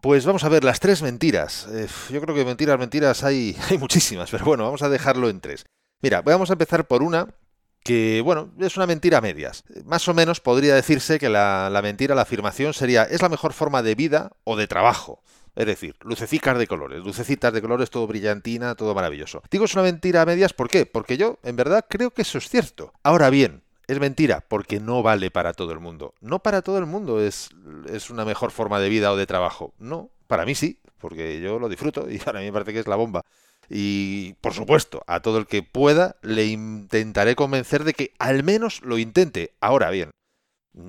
[0.00, 1.66] Pues vamos a ver las tres mentiras.
[1.70, 5.40] Eh, yo creo que mentiras, mentiras hay, hay muchísimas, pero bueno, vamos a dejarlo en
[5.40, 5.64] tres.
[6.02, 7.34] Mira, vamos a empezar por una
[7.82, 9.64] que, bueno, es una mentira a medias.
[9.84, 13.52] Más o menos podría decirse que la, la mentira, la afirmación sería, es la mejor
[13.52, 15.22] forma de vida o de trabajo.
[15.54, 19.42] Es decir, lucecicas de colores, lucecitas de colores, todo brillantina, todo maravilloso.
[19.50, 20.84] Digo es una mentira a medias, ¿por qué?
[20.84, 22.92] Porque yo, en verdad, creo que eso es cierto.
[23.02, 26.14] Ahora bien, es mentira porque no vale para todo el mundo.
[26.20, 27.50] No para todo el mundo es,
[27.88, 29.74] es una mejor forma de vida o de trabajo.
[29.78, 32.86] No, para mí sí, porque yo lo disfruto y para mí me parece que es
[32.86, 33.22] la bomba.
[33.68, 38.80] Y, por supuesto, a todo el que pueda le intentaré convencer de que al menos
[38.82, 39.54] lo intente.
[39.60, 40.10] Ahora bien,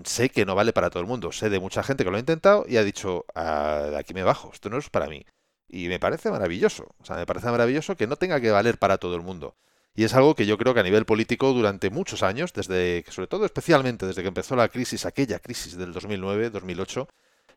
[0.03, 1.31] sé que no vale para todo el mundo.
[1.31, 4.23] Sé de mucha gente que lo ha intentado y ha dicho, ah, de aquí me
[4.23, 5.25] bajo, esto no es para mí.
[5.67, 6.95] Y me parece maravilloso.
[6.99, 9.55] O sea, me parece maravilloso que no tenga que valer para todo el mundo.
[9.97, 13.25] Y es algo que yo creo que a nivel político durante muchos años, desde sobre
[13.25, 17.07] todo especialmente desde que empezó la crisis, aquella crisis del 2009-2008,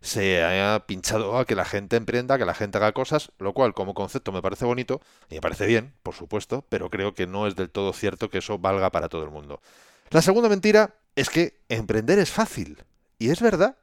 [0.00, 3.74] se ha pinchado a que la gente emprenda, que la gente haga cosas, lo cual
[3.74, 7.46] como concepto me parece bonito y me parece bien, por supuesto, pero creo que no
[7.46, 9.60] es del todo cierto que eso valga para todo el mundo.
[10.08, 12.82] La segunda mentira es que emprender es fácil.
[13.18, 13.76] Y es verdad.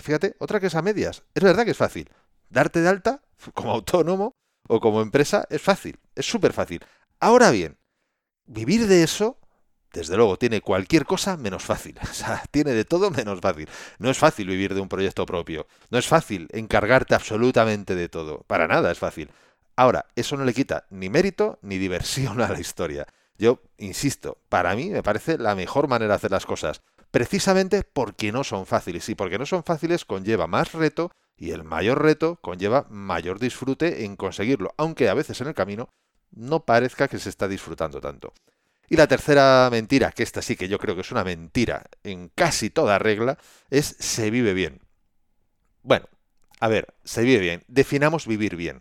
[0.00, 1.24] Fíjate, otra que es a medias.
[1.34, 2.08] Es verdad que es fácil.
[2.48, 3.22] Darte de alta
[3.54, 4.36] como autónomo
[4.68, 5.98] o como empresa es fácil.
[6.14, 6.80] Es súper fácil.
[7.18, 7.76] Ahora bien,
[8.46, 9.38] vivir de eso,
[9.92, 11.98] desde luego, tiene cualquier cosa menos fácil.
[12.02, 13.68] O sea, tiene de todo menos fácil.
[13.98, 15.66] No es fácil vivir de un proyecto propio.
[15.90, 18.42] No es fácil encargarte absolutamente de todo.
[18.46, 19.30] Para nada es fácil.
[19.76, 23.06] Ahora, eso no le quita ni mérito ni diversión a la historia.
[23.38, 28.30] Yo, insisto, para mí me parece la mejor manera de hacer las cosas, precisamente porque
[28.32, 29.08] no son fáciles.
[29.08, 34.04] Y porque no son fáciles conlleva más reto y el mayor reto conlleva mayor disfrute
[34.04, 35.88] en conseguirlo, aunque a veces en el camino
[36.34, 38.32] no parezca que se está disfrutando tanto.
[38.88, 42.30] Y la tercera mentira, que esta sí que yo creo que es una mentira en
[42.34, 43.38] casi toda regla,
[43.70, 44.80] es se vive bien.
[45.82, 46.06] Bueno,
[46.60, 47.64] a ver, se vive bien.
[47.66, 48.80] Definamos vivir bien.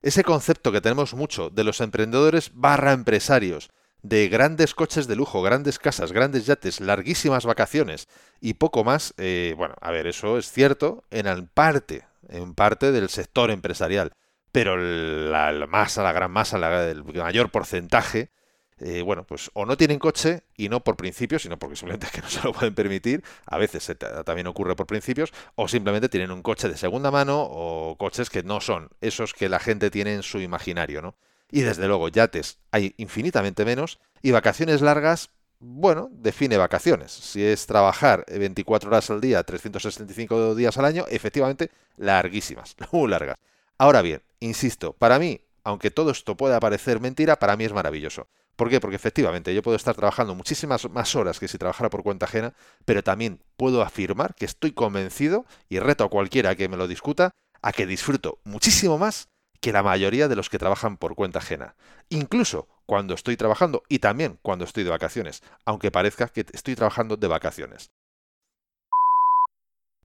[0.00, 3.70] Ese concepto que tenemos mucho de los emprendedores barra empresarios,
[4.02, 8.08] de grandes coches de lujo, grandes casas, grandes yates, larguísimas vacaciones
[8.40, 13.08] y poco más, eh, bueno, a ver, eso es cierto en parte, en parte del
[13.08, 14.12] sector empresarial,
[14.52, 16.58] pero la, masa, la gran masa,
[16.90, 18.30] el mayor porcentaje,
[18.78, 22.12] eh, bueno, pues o no tienen coche y no por principios, sino porque simplemente es
[22.12, 26.30] que no se lo pueden permitir, a veces también ocurre por principios, o simplemente tienen
[26.30, 30.14] un coche de segunda mano o coches que no son esos que la gente tiene
[30.14, 31.14] en su imaginario, ¿no?
[31.50, 37.12] Y desde luego, yates hay infinitamente menos y vacaciones largas, bueno, define vacaciones.
[37.12, 43.36] Si es trabajar 24 horas al día, 365 días al año, efectivamente, larguísimas, muy largas.
[43.76, 48.28] Ahora bien, insisto, para mí, aunque todo esto pueda parecer mentira, para mí es maravilloso.
[48.56, 48.80] ¿Por qué?
[48.80, 52.54] Porque efectivamente yo puedo estar trabajando muchísimas más horas que si trabajara por cuenta ajena,
[52.84, 57.30] pero también puedo afirmar que estoy convencido, y reto a cualquiera que me lo discuta,
[57.62, 59.28] a que disfruto muchísimo más
[59.60, 61.76] que la mayoría de los que trabajan por cuenta ajena.
[62.08, 67.16] Incluso cuando estoy trabajando y también cuando estoy de vacaciones, aunque parezca que estoy trabajando
[67.16, 67.92] de vacaciones.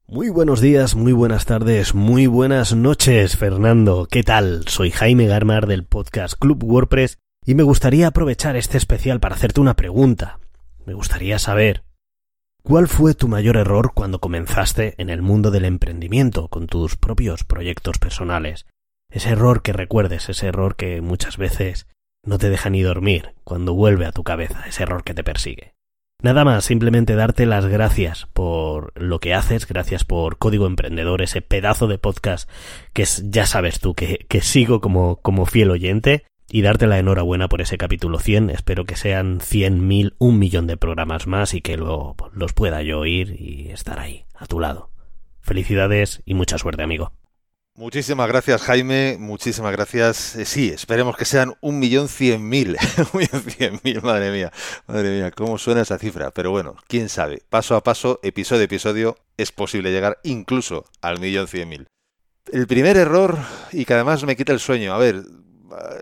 [0.10, 4.08] Muy buenos días, muy buenas tardes, muy buenas noches, Fernando.
[4.10, 4.65] ¿Qué tal?
[4.65, 9.60] Soy Jaime Garmar del podcast Club WordPress y me gustaría aprovechar este especial para hacerte
[9.60, 10.39] una pregunta.
[10.86, 11.84] Me gustaría saber,
[12.63, 17.43] ¿cuál fue tu mayor error cuando comenzaste en el mundo del emprendimiento con tus propios
[17.43, 18.65] proyectos personales?
[19.12, 21.86] Ese error que recuerdes, ese error que muchas veces
[22.24, 25.77] no te deja ni dormir cuando vuelve a tu cabeza, ese error que te persigue.
[26.23, 31.43] Nada más, simplemente darte las gracias por lo que haces, gracias por Código Emprendedor, ese
[31.43, 32.49] pedazo de podcast
[32.93, 37.49] que es, ya sabes tú que, sigo como, como fiel oyente, y darte la enhorabuena
[37.49, 38.49] por ese capítulo 100.
[38.49, 42.82] Espero que sean 100, mil, un millón de programas más y que luego los pueda
[42.82, 44.89] yo oír y estar ahí, a tu lado.
[45.41, 47.12] Felicidades y mucha suerte, amigo.
[47.78, 49.18] Muchísimas gracias, Jaime.
[49.20, 50.36] Muchísimas gracias.
[50.36, 52.76] Eh, sí, esperemos que sean un millón cien mil.
[53.13, 54.52] un millón cien mil, madre mía.
[54.88, 56.32] Madre mía, cómo suena esa cifra.
[56.32, 57.44] Pero bueno, quién sabe.
[57.52, 61.88] Paso a paso, episodio a episodio, es posible llegar incluso al millón cien mil.
[62.52, 63.38] El primer error,
[63.72, 64.96] y que además me quita el sueño.
[64.96, 65.22] A ver,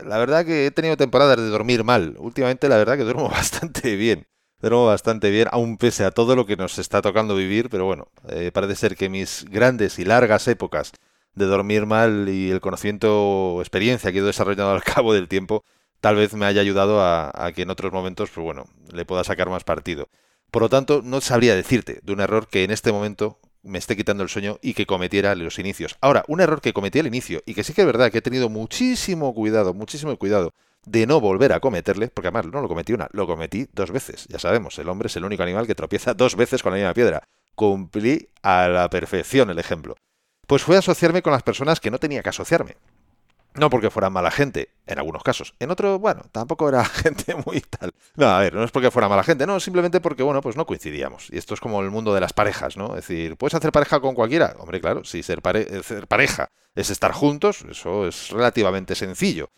[0.05, 2.15] la verdad que he tenido temporadas de dormir mal.
[2.19, 4.27] Últimamente, la verdad que duermo bastante bien.
[4.61, 7.69] Duermo bastante bien, aún pese a todo lo que nos está tocando vivir.
[7.69, 10.93] Pero bueno, eh, parece ser que mis grandes y largas épocas
[11.35, 15.27] de dormir mal y el conocimiento o experiencia que he ido desarrollando al cabo del
[15.27, 15.63] tiempo,
[15.99, 19.49] tal vez me haya ayudado a, que en otros momentos, pues bueno, le pueda sacar
[19.49, 20.07] más partido.
[20.51, 23.95] Por lo tanto, no sabría decirte de un error que en este momento me esté
[23.95, 25.97] quitando el sueño y que cometiera los inicios.
[26.01, 28.21] Ahora, un error que cometí al inicio y que sí que es verdad que he
[28.21, 30.53] tenido muchísimo cuidado, muchísimo cuidado
[30.85, 34.27] de no volver a cometerle, porque además no lo cometí una, lo cometí dos veces.
[34.27, 36.93] Ya sabemos, el hombre es el único animal que tropieza dos veces con la misma
[36.93, 37.23] piedra.
[37.55, 39.95] Cumplí a la perfección el ejemplo
[40.47, 42.77] pues fue asociarme con las personas que no tenía que asociarme.
[43.55, 45.55] No porque fueran mala gente, en algunos casos.
[45.59, 47.93] En otro, bueno, tampoco era gente muy tal.
[48.15, 50.65] No, a ver, no es porque fuera mala gente, no, simplemente porque, bueno, pues no
[50.65, 51.29] coincidíamos.
[51.31, 52.97] Y esto es como el mundo de las parejas, ¿no?
[52.97, 54.55] Es decir, ¿puedes hacer pareja con cualquiera?
[54.59, 55.41] Hombre, claro, si ser,
[55.83, 59.49] ser pareja es estar juntos, eso es relativamente sencillo.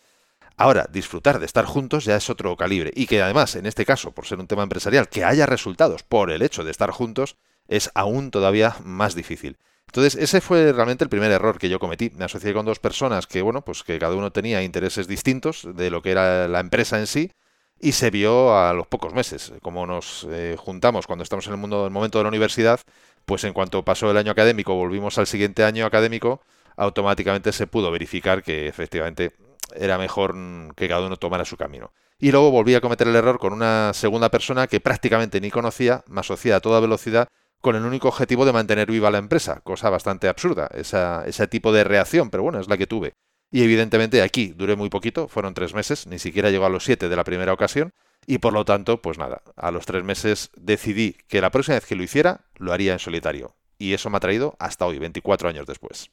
[0.56, 2.92] Ahora, disfrutar de estar juntos ya es otro calibre.
[2.94, 6.30] Y que además, en este caso, por ser un tema empresarial, que haya resultados por
[6.30, 7.36] el hecho de estar juntos,
[7.68, 9.56] es aún todavía más difícil.
[9.88, 12.12] Entonces, ese fue realmente el primer error que yo cometí.
[12.14, 15.90] Me asocié con dos personas que, bueno, pues que cada uno tenía intereses distintos de
[15.90, 17.32] lo que era la empresa en sí
[17.80, 19.52] y se vio a los pocos meses.
[19.62, 22.80] Como nos eh, juntamos cuando estamos en el mundo del momento de la universidad,
[23.24, 26.42] pues en cuanto pasó el año académico, volvimos al siguiente año académico,
[26.76, 29.32] automáticamente se pudo verificar que efectivamente
[29.74, 30.34] era mejor
[30.76, 31.92] que cada uno tomara su camino.
[32.18, 36.04] Y luego volví a cometer el error con una segunda persona que prácticamente ni conocía,
[36.08, 37.28] me asocié a toda velocidad
[37.60, 41.84] con el único objetivo de mantener viva la empresa, cosa bastante absurda, ese tipo de
[41.84, 43.12] reacción, pero bueno, es la que tuve.
[43.50, 47.08] Y evidentemente aquí duré muy poquito, fueron tres meses, ni siquiera llegó a los siete
[47.08, 47.92] de la primera ocasión,
[48.26, 51.86] y por lo tanto, pues nada, a los tres meses decidí que la próxima vez
[51.86, 53.56] que lo hiciera, lo haría en solitario.
[53.78, 56.10] Y eso me ha traído hasta hoy, 24 años después.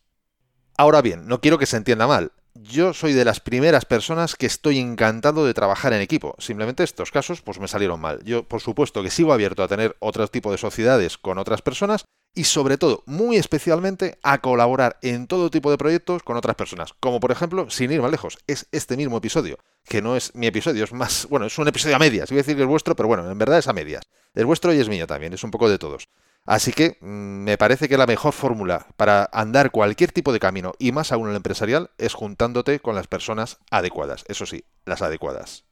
[0.78, 2.32] Ahora bien, no quiero que se entienda mal,
[2.70, 6.36] yo soy de las primeras personas que estoy encantado de trabajar en equipo.
[6.40, 8.24] Simplemente estos casos pues me salieron mal.
[8.24, 12.06] Yo, por supuesto, que sigo abierto a tener otro tipo de sociedades con otras personas
[12.34, 16.94] y sobre todo, muy especialmente, a colaborar en todo tipo de proyectos con otras personas.
[17.00, 20.48] Como por ejemplo, sin ir más lejos, es este mismo episodio, que no es mi
[20.48, 22.30] episodio, es más, bueno, es un episodio a medias.
[22.32, 24.04] Iba a decir que es vuestro, pero bueno, en verdad es a medias.
[24.34, 26.10] Es vuestro y es mío también, es un poco de todos.
[26.46, 30.74] Así que mm, me parece que la mejor fórmula para andar cualquier tipo de camino,
[30.78, 34.24] y más aún en el empresarial, es juntándote con las personas adecuadas.
[34.28, 35.66] Eso sí, las adecuadas.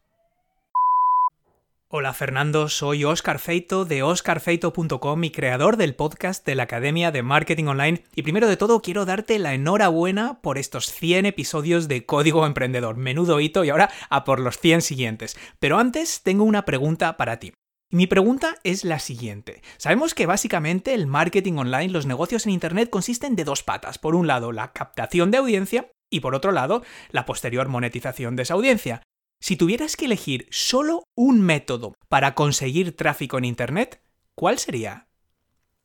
[1.95, 7.21] Hola Fernando, soy Oscar Feito de oscarfeito.com y creador del podcast de la Academia de
[7.21, 8.03] Marketing Online.
[8.15, 12.97] Y primero de todo quiero darte la enhorabuena por estos 100 episodios de Código Emprendedor.
[12.97, 15.38] Menudo hito y ahora a por los 100 siguientes.
[15.59, 17.53] Pero antes tengo una pregunta para ti.
[17.93, 19.62] Mi pregunta es la siguiente.
[19.77, 23.99] Sabemos que básicamente el marketing online, los negocios en Internet consisten de dos patas.
[23.99, 28.41] Por un lado, la captación de audiencia y por otro lado, la posterior monetización de
[28.41, 29.03] esa audiencia.
[29.39, 34.01] Si tuvieras que elegir solo un método para conseguir tráfico en Internet,
[34.34, 35.08] ¿cuál sería?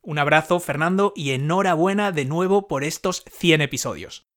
[0.00, 4.27] Un abrazo, Fernando, y enhorabuena de nuevo por estos 100 episodios.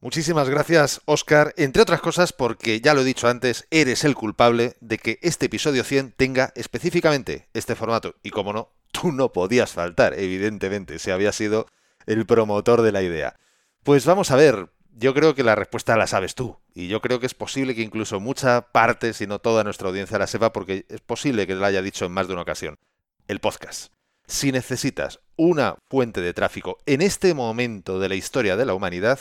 [0.00, 4.76] Muchísimas gracias, Oscar, entre otras cosas porque, ya lo he dicho antes, eres el culpable
[4.80, 8.14] de que este episodio 100 tenga específicamente este formato.
[8.22, 11.66] Y como no, tú no podías faltar, evidentemente, si había sido
[12.06, 13.40] el promotor de la idea.
[13.82, 16.60] Pues vamos a ver, yo creo que la respuesta la sabes tú.
[16.74, 20.16] Y yo creo que es posible que incluso mucha parte, si no toda nuestra audiencia
[20.16, 22.78] la sepa, porque es posible que la haya dicho en más de una ocasión.
[23.26, 23.92] El podcast.
[24.28, 29.18] Si necesitas una fuente de tráfico en este momento de la historia de la humanidad,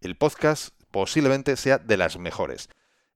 [0.00, 2.68] el podcast posiblemente sea de las mejores.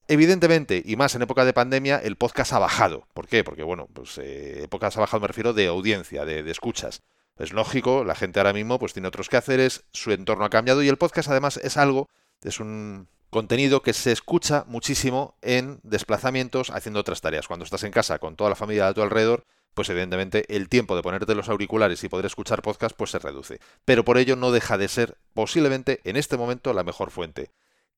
[0.09, 3.07] Evidentemente, y más en época de pandemia, el podcast ha bajado.
[3.15, 3.45] ¿Por qué?
[3.45, 7.03] Porque, bueno, pues eh, ha bajado me refiero de audiencia, de, de escuchas.
[7.39, 10.89] Es lógico, la gente ahora mismo pues tiene otros quehaceres, su entorno ha cambiado y
[10.89, 12.09] el podcast además es algo,
[12.43, 17.49] es un contenido que se escucha muchísimo en desplazamientos haciendo otras tareas.
[17.49, 20.97] Cuando estás en casa con toda la familia a tu alrededor, pues evidentemente el tiempo
[20.97, 23.61] de ponerte los auriculares y poder escuchar podcast pues se reduce.
[23.85, 27.51] Pero por ello no deja de ser posiblemente en este momento la mejor fuente.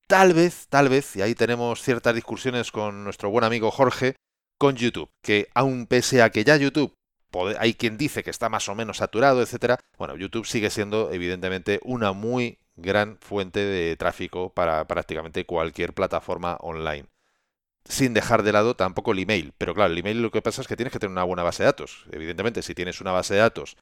[0.07, 4.15] Tal vez, tal vez, y ahí tenemos ciertas discusiones con nuestro buen amigo Jorge,
[4.57, 6.95] con YouTube, que aun pese a que ya YouTube
[7.59, 9.79] hay quien dice que está más o menos saturado, etcétera.
[9.97, 16.57] Bueno, YouTube sigue siendo evidentemente una muy gran fuente de tráfico para prácticamente cualquier plataforma
[16.61, 17.07] online.
[17.87, 19.53] Sin dejar de lado tampoco el email.
[19.57, 21.63] Pero claro, el email lo que pasa es que tienes que tener una buena base
[21.63, 22.05] de datos.
[22.11, 23.77] Evidentemente, si tienes una base de datos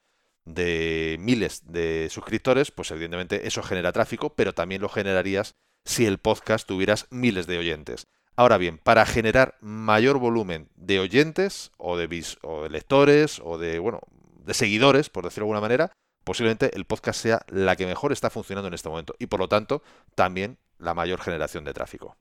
[0.46, 6.18] de miles de suscriptores, pues evidentemente eso genera tráfico, pero también lo generarías si el
[6.18, 8.08] podcast tuvieras miles de oyentes.
[8.36, 13.80] Ahora bien, para generar mayor volumen de oyentes o de, o de lectores o de,
[13.80, 14.02] bueno,
[14.44, 15.92] de seguidores, por decirlo de alguna manera,
[16.24, 19.48] posiblemente el podcast sea la que mejor está funcionando en este momento y por lo
[19.48, 19.84] tanto
[20.16, 22.18] también la mayor generación de tráfico.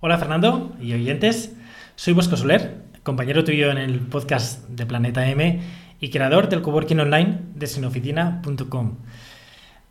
[0.00, 1.56] Hola Fernando y oyentes,
[1.96, 5.60] soy Bosco Soler, compañero tuyo en el podcast de Planeta M
[5.98, 8.98] y creador del coworking online de sinoficina.com.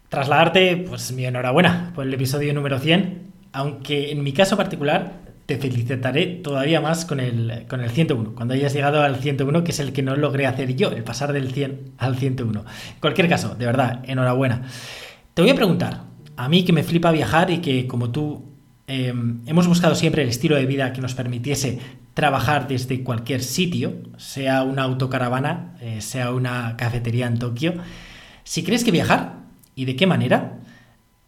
[0.08, 5.12] Trasladarte, pues mi enhorabuena por el episodio número 100 aunque en mi caso particular
[5.46, 9.72] te felicitaré todavía más con el, con el 101, cuando hayas llegado al 101, que
[9.72, 12.60] es el que no logré hacer yo, el pasar del 100 al 101.
[12.62, 14.62] En cualquier caso, de verdad, enhorabuena.
[15.34, 16.04] Te voy a preguntar,
[16.38, 18.57] a mí que me flipa viajar y que como tú
[18.88, 21.80] em, hemos buscado siempre el estilo de vida que nos permitiese
[22.14, 27.76] trabajar desde cualquier sitio, sea una autocaravana, eh, sea una cafetería en Tokio,
[28.44, 29.36] si crees que viajar
[29.76, 30.60] y de qué manera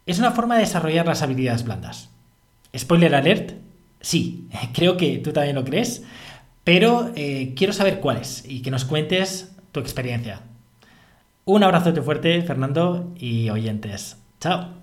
[0.06, 2.10] es una forma de desarrollar las habilidades blandas.
[2.76, 3.54] Spoiler alert,
[4.02, 6.04] sí, creo que tú también lo crees,
[6.63, 10.41] pero eh, quiero saber cuáles y que nos cuentes tu experiencia.
[11.45, 14.17] Un abrazo fuerte, Fernando y oyentes.
[14.39, 14.79] Chao.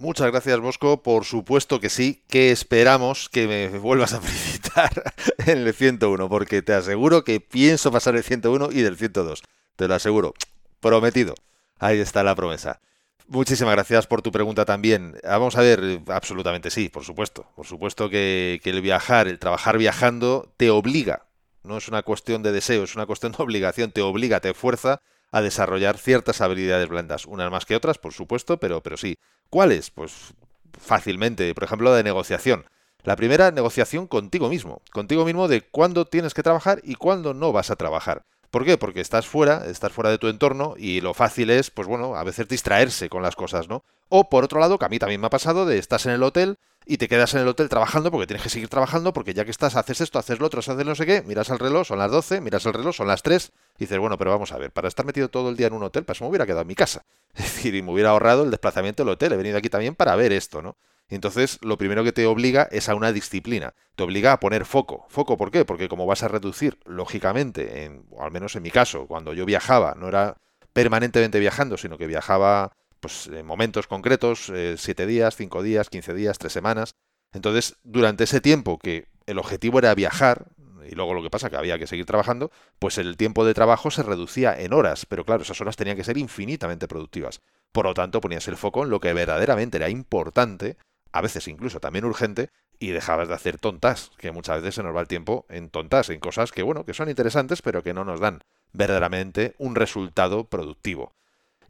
[0.00, 1.02] Muchas gracias, Bosco.
[1.02, 6.62] Por supuesto que sí, que esperamos que me vuelvas a felicitar en el 101, porque
[6.62, 9.42] te aseguro que pienso pasar el 101 y del 102.
[9.74, 10.34] Te lo aseguro.
[10.78, 11.34] Prometido.
[11.80, 12.80] Ahí está la promesa.
[13.26, 15.16] Muchísimas gracias por tu pregunta también.
[15.24, 17.50] Ah, vamos a ver, absolutamente sí, por supuesto.
[17.56, 21.26] Por supuesto que, el viajar, el trabajar viajando, te obliga.
[21.64, 23.90] No es una cuestión de deseo, es una cuestión de obligación.
[23.90, 27.26] Te obliga, te fuerza a desarrollar ciertas habilidades blandas.
[27.26, 29.18] Unas más que otras, por supuesto, pero, pero sí.
[29.50, 29.90] ¿Cuáles?
[29.90, 30.34] Pues
[30.78, 31.54] fácilmente.
[31.54, 32.66] Por ejemplo, la de negociación.
[33.04, 34.82] La primera, negociación contigo mismo.
[34.92, 38.24] Contigo mismo de cuándo tienes que trabajar y cuándo no vas a trabajar.
[38.50, 38.78] ¿Por qué?
[38.78, 42.24] Porque estás fuera, estás fuera de tu entorno y lo fácil es, pues bueno, a
[42.24, 43.84] veces distraerse con las cosas, ¿no?
[44.08, 46.22] O por otro lado, que a mí también me ha pasado de estás en el
[46.22, 46.58] hotel
[46.90, 49.50] y te quedas en el hotel trabajando porque tienes que seguir trabajando porque ya que
[49.50, 52.10] estás, haces esto, haces lo otro, haces no sé qué, miras el reloj, son las
[52.10, 54.88] 12, miras el reloj, son las 3 y dices, bueno, pero vamos a ver, para
[54.88, 57.04] estar metido todo el día en un hotel, pues me hubiera quedado en mi casa.
[57.34, 60.16] Es decir, y me hubiera ahorrado el desplazamiento del hotel, he venido aquí también para
[60.16, 60.78] ver esto, ¿no?
[61.10, 65.04] Entonces lo primero que te obliga es a una disciplina, te obliga a poner foco.
[65.10, 65.66] ¿Foco por qué?
[65.66, 69.44] Porque como vas a reducir, lógicamente, en, o al menos en mi caso, cuando yo
[69.44, 70.38] viajaba, no era
[70.72, 76.14] permanentemente viajando, sino que viajaba pues, en momentos concretos, eh, siete días, cinco días, quince
[76.14, 76.94] días, tres semanas.
[77.32, 80.46] Entonces, durante ese tiempo que el objetivo era viajar,
[80.88, 83.90] y luego lo que pasa que había que seguir trabajando, pues el tiempo de trabajo
[83.90, 87.40] se reducía en horas, pero claro, esas horas tenían que ser infinitamente productivas.
[87.72, 90.76] Por lo tanto, ponías el foco en lo que verdaderamente era importante,
[91.12, 94.94] a veces incluso también urgente, y dejabas de hacer tontas, que muchas veces se nos
[94.94, 98.04] va el tiempo en tontas, en cosas que, bueno, que son interesantes, pero que no
[98.04, 98.40] nos dan
[98.72, 101.12] verdaderamente un resultado productivo.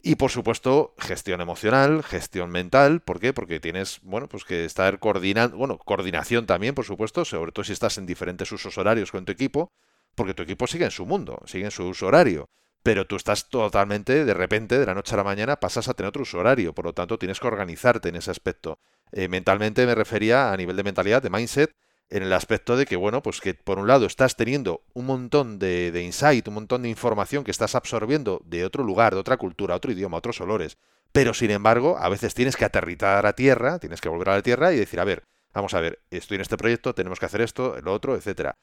[0.01, 3.33] Y por supuesto, gestión emocional, gestión mental, ¿por qué?
[3.33, 7.73] Porque tienes, bueno, pues que estar coordinando, bueno, coordinación también, por supuesto, sobre todo si
[7.73, 9.73] estás en diferentes usos horarios con tu equipo,
[10.15, 12.49] porque tu equipo sigue en su mundo, sigue en su uso horario,
[12.83, 16.11] pero tú estás totalmente, de repente, de la noche a la mañana, pasas a tener
[16.11, 18.79] otro uso horario, por lo tanto tienes que organizarte en ese aspecto.
[19.11, 21.75] Eh, mentalmente me refería a nivel de mentalidad, de mindset,
[22.11, 25.59] en el aspecto de que, bueno, pues que por un lado estás teniendo un montón
[25.59, 29.75] de, insight, un montón de información que estás absorbiendo de otro lugar, de otra cultura,
[29.75, 30.79] otro idioma, otros olores,
[31.13, 34.43] pero sin embargo, a veces tienes que aterrizar a tierra, tienes que volver a la
[34.43, 37.41] tierra y decir, a ver, vamos a ver, estoy en este proyecto, tenemos que hacer
[37.41, 38.57] esto, lo otro, etcétera.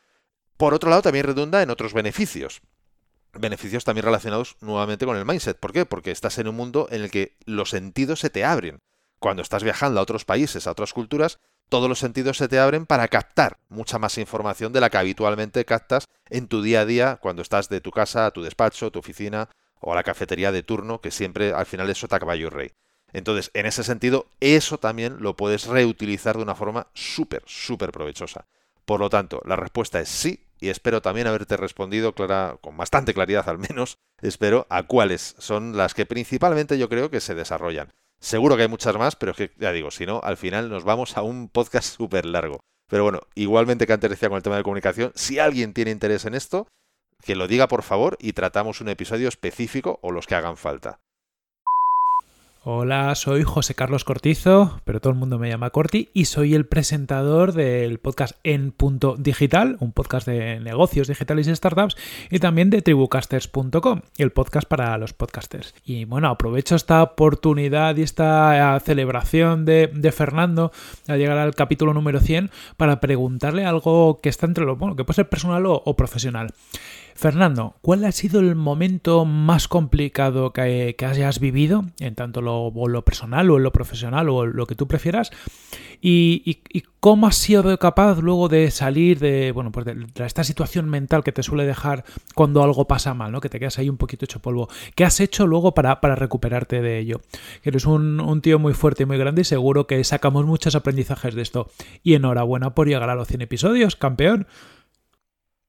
[0.57, 2.61] Por otro lado, también redunda en otros beneficios.
[3.33, 5.59] Beneficios también relacionados nuevamente con el mindset.
[5.59, 5.85] ¿Por qué?
[5.85, 8.79] Porque estás en un mundo en el que los sentidos se te abren.
[9.19, 11.39] Cuando estás viajando a otros países, a otras culturas,
[11.70, 15.66] todos los sentidos se te abren para captar mucha más información de la que habitualmente
[15.66, 18.99] captas en tu día a día cuando estás de tu casa a tu despacho, tu
[18.99, 19.49] oficina
[19.80, 22.72] o a la cafetería de turno, que siempre al final es sota caballo rey.
[23.13, 28.45] Entonces, en ese sentido, eso también lo puedes reutilizar de una forma súper, súper provechosa.
[28.86, 33.47] Por lo tanto, la respuesta es sí, y espero también haberte respondido con bastante claridad
[33.49, 37.93] al menos, espero, a cuáles son las que principalmente yo creo que se desarrollan.
[38.20, 40.84] Seguro que hay muchas más, pero es que ya digo, si no, al final nos
[40.84, 42.59] vamos a un podcast súper largo.
[42.89, 46.26] Pero bueno, igualmente que antes decía con el tema de comunicación, si alguien tiene interés
[46.26, 46.68] en esto,
[47.24, 50.99] que lo diga por favor y tratamos un episodio específico o los que hagan falta.
[52.68, 56.66] Hola, soy José Carlos Cortizo, pero todo el mundo me llama Corti y soy el
[56.66, 61.95] presentador del podcast En Punto Digital, un podcast de negocios digitales y startups,
[62.32, 65.76] y también de tribucasters.com, el podcast para los podcasters.
[65.86, 70.72] Y bueno, aprovecho esta oportunidad y esta celebración de, Fernando
[71.07, 75.03] al llegar al capítulo número 100 para preguntarle algo que está entre lo bueno, que
[75.03, 76.51] puede ser personal o profesional.
[77.18, 83.05] Fernando, ¿cuál ha sido el momento más complicado que, hayas vivido, en tanto lo, lo,
[83.05, 85.32] personal o en lo profesional o lo que tú prefieras?
[86.01, 86.57] Y,
[86.99, 89.95] cómo has sido capaz luego de salir de, bueno, pues de,
[90.26, 92.03] esta situación mental que te suele dejar
[92.34, 93.39] cuando algo pasa mal, ¿no?
[93.39, 94.68] Que te quedas ahí un poquito hecho polvo.
[94.93, 97.22] ¿Qué has hecho luego para, recuperarte de ello?
[97.63, 101.34] Eres un, un, tío muy fuerte y muy grande y seguro que sacamos muchos aprendizajes
[101.34, 101.72] de esto.
[102.03, 104.47] Y enhorabuena por llegar a los 100 episodios, campeón.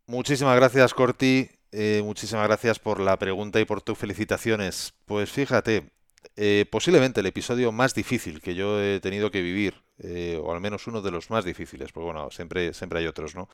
[0.08, 1.50] Muchísimas gracias, Corti.
[1.72, 4.94] Eh, muchísimas gracias por la pregunta y por tus felicitaciones.
[5.04, 5.90] Pues fíjate,
[6.36, 10.60] eh, posiblemente el episodio más difícil que yo he tenido que vivir, eh, o al
[10.60, 13.48] menos uno de los más difíciles, porque bueno, siempre, siempre hay otros, ¿no?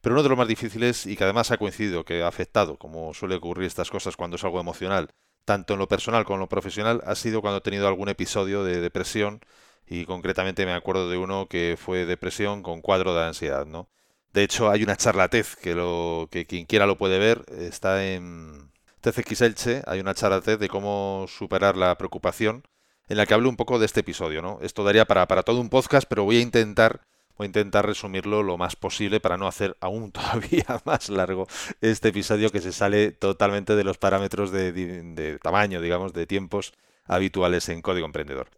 [0.00, 3.12] Pero uno de los más difíciles y que además ha coincidido, que ha afectado, como
[3.12, 5.10] suele ocurrir estas cosas cuando es algo emocional,
[5.44, 8.64] tanto en lo personal como en lo profesional, ha sido cuando he tenido algún episodio
[8.64, 9.40] de depresión
[9.86, 13.88] y concretamente me acuerdo de uno que fue depresión con cuadro de ansiedad, ¿no?
[14.32, 17.44] De hecho, hay una charlatez que, lo, que quien quiera lo puede ver.
[17.48, 18.70] Está en
[19.00, 19.82] TCX Elche.
[19.86, 22.62] Hay una charlatez de cómo superar la preocupación
[23.08, 24.42] en la que hablo un poco de este episodio.
[24.42, 24.58] ¿no?
[24.62, 27.00] Esto daría para, para todo un podcast, pero voy a intentar
[27.36, 31.46] voy a intentar resumirlo lo más posible para no hacer aún todavía más largo
[31.80, 36.26] este episodio que se sale totalmente de los parámetros de, de, de tamaño, digamos, de
[36.26, 36.72] tiempos
[37.04, 38.48] habituales en Código Emprendedor.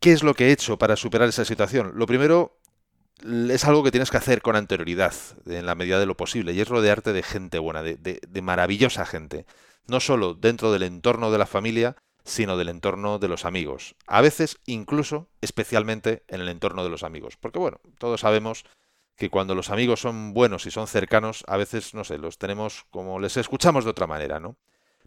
[0.00, 1.92] ¿Qué es lo que he hecho para superar esa situación?
[1.94, 2.58] Lo primero,
[3.50, 5.14] es algo que tienes que hacer con anterioridad,
[5.46, 8.42] en la medida de lo posible, y es rodearte de gente buena, de, de, de,
[8.42, 9.46] maravillosa gente.
[9.86, 13.96] No solo dentro del entorno de la familia, sino del entorno de los amigos.
[14.06, 17.36] A veces, incluso, especialmente en el entorno de los amigos.
[17.36, 18.64] Porque bueno, todos sabemos
[19.16, 22.86] que cuando los amigos son buenos y son cercanos, a veces, no sé, los tenemos
[22.90, 24.56] como les escuchamos de otra manera, ¿no?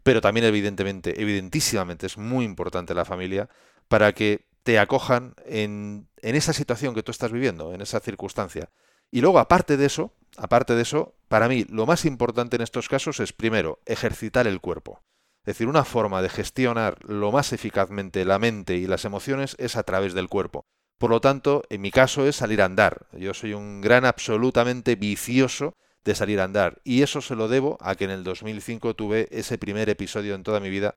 [0.03, 3.49] Pero también, evidentemente, evidentísimamente, es muy importante la familia
[3.87, 8.71] para que te acojan en, en, esa situación que tú estás viviendo, en esa circunstancia.
[9.11, 12.89] Y luego, aparte de eso, aparte de eso, para mí lo más importante en estos
[12.89, 15.03] casos es primero ejercitar el cuerpo.
[15.41, 19.75] Es decir, una forma de gestionar lo más eficazmente la mente y las emociones es
[19.75, 20.65] a través del cuerpo.
[20.97, 23.05] Por lo tanto, en mi caso es salir a andar.
[23.11, 26.81] Yo soy un gran absolutamente vicioso de salir a andar.
[26.83, 30.41] Y eso se lo debo a que en el 2005 tuve ese primer episodio en
[30.41, 30.95] toda mi vida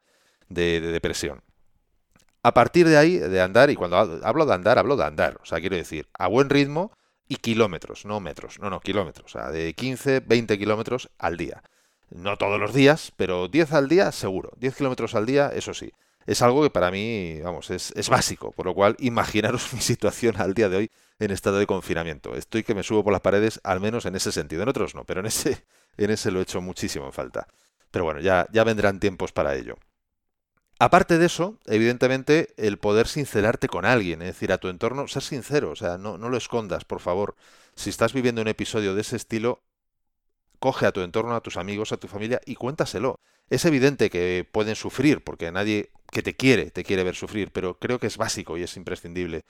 [0.48, 1.42] de, depresión.
[2.48, 5.38] A partir de ahí, de andar, y cuando hablo de andar, hablo de andar.
[5.42, 6.92] O sea, quiero decir, a buen ritmo
[7.28, 9.34] y kilómetros, no metros, no, no, kilómetros.
[9.34, 11.62] O sea, de 15, 20 kilómetros al día.
[12.10, 14.52] No todos los días, pero 10 al día seguro.
[14.56, 15.92] 10 kilómetros al día, eso sí
[16.28, 18.52] es algo que para mí, vamos, es, básico.
[18.52, 22.34] Por lo cual, imaginaros mi situación al día de hoy en estado de confinamiento.
[22.34, 24.62] Estoy que me subo por las paredes, al menos en ese sentido.
[24.62, 25.64] En otros no, pero en ese,
[25.96, 27.48] en ese lo he hecho muchísimo en falta.
[27.90, 29.78] Pero bueno, ya, ya vendrán tiempos para ello.
[30.80, 35.22] Aparte de eso, evidentemente, el poder sincerarte con alguien, es decir, a tu entorno, ser
[35.22, 37.34] sincero, o sea, no, no lo escondas, por favor.
[37.74, 39.60] Si estás viviendo un episodio de ese estilo,
[40.60, 43.18] coge a tu entorno, a tus amigos, a tu familia y cuéntaselo.
[43.50, 47.78] Es evidente que pueden sufrir, porque nadie que te quiere, te quiere ver sufrir, pero
[47.78, 49.44] creo que es básico y es imprescindible.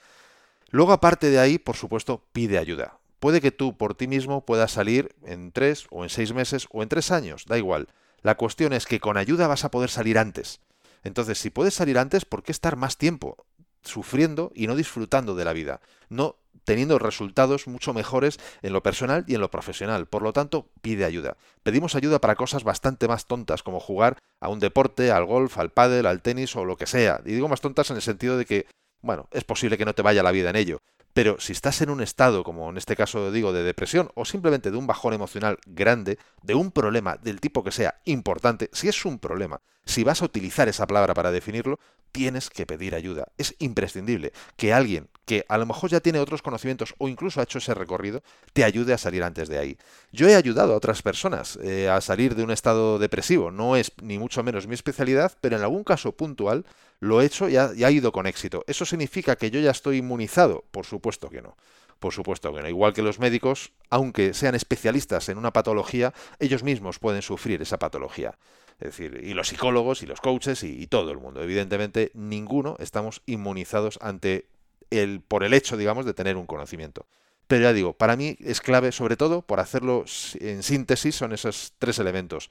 [0.71, 2.97] Luego, aparte de ahí, por supuesto, pide ayuda.
[3.19, 6.81] Puede que tú por ti mismo puedas salir en tres o en seis meses o
[6.81, 7.87] en tres años, da igual.
[8.21, 10.61] La cuestión es que con ayuda vas a poder salir antes.
[11.03, 13.45] Entonces, si puedes salir antes, ¿por qué estar más tiempo
[13.81, 15.81] sufriendo y no disfrutando de la vida?
[16.09, 20.05] No teniendo resultados mucho mejores en lo personal y en lo profesional.
[20.05, 21.35] Por lo tanto, pide ayuda.
[21.63, 25.71] Pedimos ayuda para cosas bastante más tontas, como jugar a un deporte, al golf, al
[25.71, 27.21] pádel, al tenis o lo que sea.
[27.25, 28.67] Y digo más tontas en el sentido de que,
[29.01, 30.79] bueno, es posible que no te vaya la vida en ello.
[31.13, 34.69] Pero si estás en un estado, como en este caso digo, de depresión o simplemente
[34.69, 39.05] de un bajón emocional grande, de un problema del tipo que sea importante, si es
[39.05, 39.59] un problema,
[39.89, 41.79] si vas a utilizar esa palabra para definirlo,
[42.11, 43.27] tienes que pedir ayuda.
[43.37, 47.43] Es imprescindible que alguien que a lo mejor ya tiene otros conocimientos o incluso ha
[47.43, 48.23] hecho ese recorrido,
[48.53, 49.77] te ayude a salir antes de ahí.
[50.11, 53.51] Yo he ayudado a otras personas eh, a salir de un estado depresivo.
[53.51, 56.65] No es ni mucho menos mi especialidad, pero en algún caso puntual
[56.99, 58.63] lo he hecho y ha, y ha ido con éxito.
[58.67, 60.65] ¿Eso significa que yo ya estoy inmunizado?
[60.71, 61.57] Por supuesto que no.
[61.99, 62.69] Por supuesto que no.
[62.69, 67.77] Igual que los médicos, aunque sean especialistas en una patología, ellos mismos pueden sufrir esa
[67.77, 68.37] patología.
[68.79, 71.43] Es decir, y los psicólogos y los coaches y, todo el mundo.
[71.43, 74.47] Evidentemente, ninguno estamos inmunizados ante
[74.89, 77.05] el, por el hecho, digamos, de tener un conocimiento.
[77.47, 80.05] Pero ya digo, para mí es clave, sobre todo, por hacerlo
[80.39, 82.49] en síntesis, son esos tres elementos.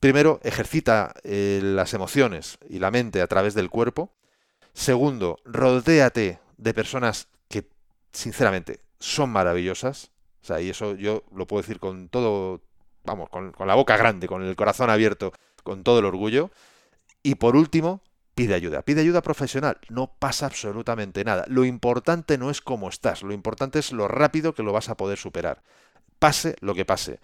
[0.00, 4.12] Primero, ejercita eh, las emociones y la mente a través del cuerpo.
[4.74, 7.68] Segundo, rodéate de personas que,
[8.12, 10.10] sinceramente, son maravillosas.
[10.42, 12.60] O sea, y eso yo lo puedo decir con todo,
[13.04, 15.32] vamos, con la boca grande, con el corazón abierto
[15.62, 16.50] con todo el orgullo.
[17.22, 18.02] Y por último,
[18.34, 18.82] pide ayuda.
[18.82, 19.78] Pide ayuda profesional.
[19.88, 21.44] No pasa absolutamente nada.
[21.48, 24.96] Lo importante no es cómo estás, lo importante es lo rápido que lo vas a
[24.96, 25.62] poder superar.
[26.18, 27.20] Pase lo que pase.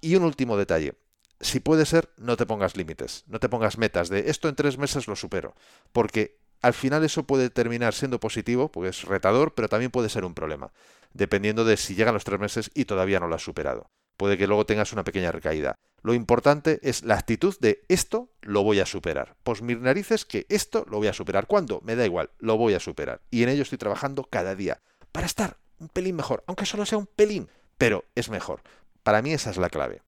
[0.00, 0.94] Y un último detalle.
[1.40, 4.76] Si puede ser, no te pongas límites, no te pongas metas de esto en tres
[4.76, 5.54] meses lo supero,
[5.92, 10.24] porque al final eso puede terminar siendo positivo, porque es retador, pero también puede ser
[10.24, 10.72] un problema,
[11.14, 14.46] dependiendo de si llegan los tres meses y todavía no lo has superado puede que
[14.46, 15.76] luego tengas una pequeña recaída.
[16.02, 19.36] Lo importante es la actitud de esto lo voy a superar.
[19.42, 21.46] Pues mis narices que esto lo voy a superar.
[21.46, 21.80] ¿Cuándo?
[21.82, 23.22] Me da igual, lo voy a superar.
[23.30, 24.80] Y en ello estoy trabajando cada día
[25.12, 27.48] para estar un pelín mejor, aunque solo sea un pelín,
[27.78, 28.62] pero es mejor.
[29.02, 30.02] Para mí esa es la clave.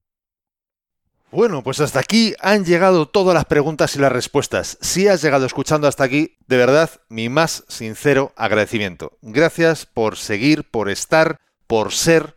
[1.33, 4.79] Bueno, pues hasta aquí han llegado todas las preguntas y las respuestas.
[4.81, 9.17] Si has llegado escuchando hasta aquí, de verdad, mi más sincero agradecimiento.
[9.23, 11.39] Gracias por seguir, por estar,
[11.69, 12.35] por ser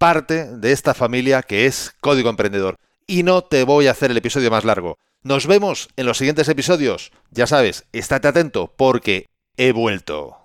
[0.00, 2.76] parte de esta familia que es Código Emprendedor.
[3.06, 4.96] Y no te voy a hacer el episodio más largo.
[5.22, 7.12] Nos vemos en los siguientes episodios.
[7.30, 9.26] Ya sabes, estate atento porque
[9.58, 10.38] he vuelto.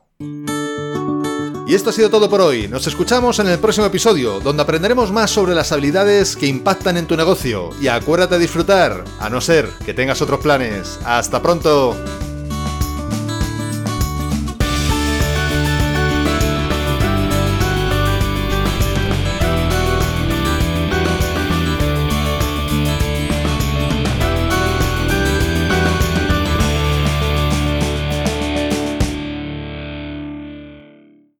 [1.68, 2.68] Y esto ha sido todo por hoy.
[2.68, 7.08] Nos escuchamos en el próximo episodio, donde aprenderemos más sobre las habilidades que impactan en
[7.08, 7.70] tu negocio.
[7.80, 11.00] Y acuérdate de disfrutar, a no ser que tengas otros planes.
[11.06, 11.96] ¡Hasta pronto!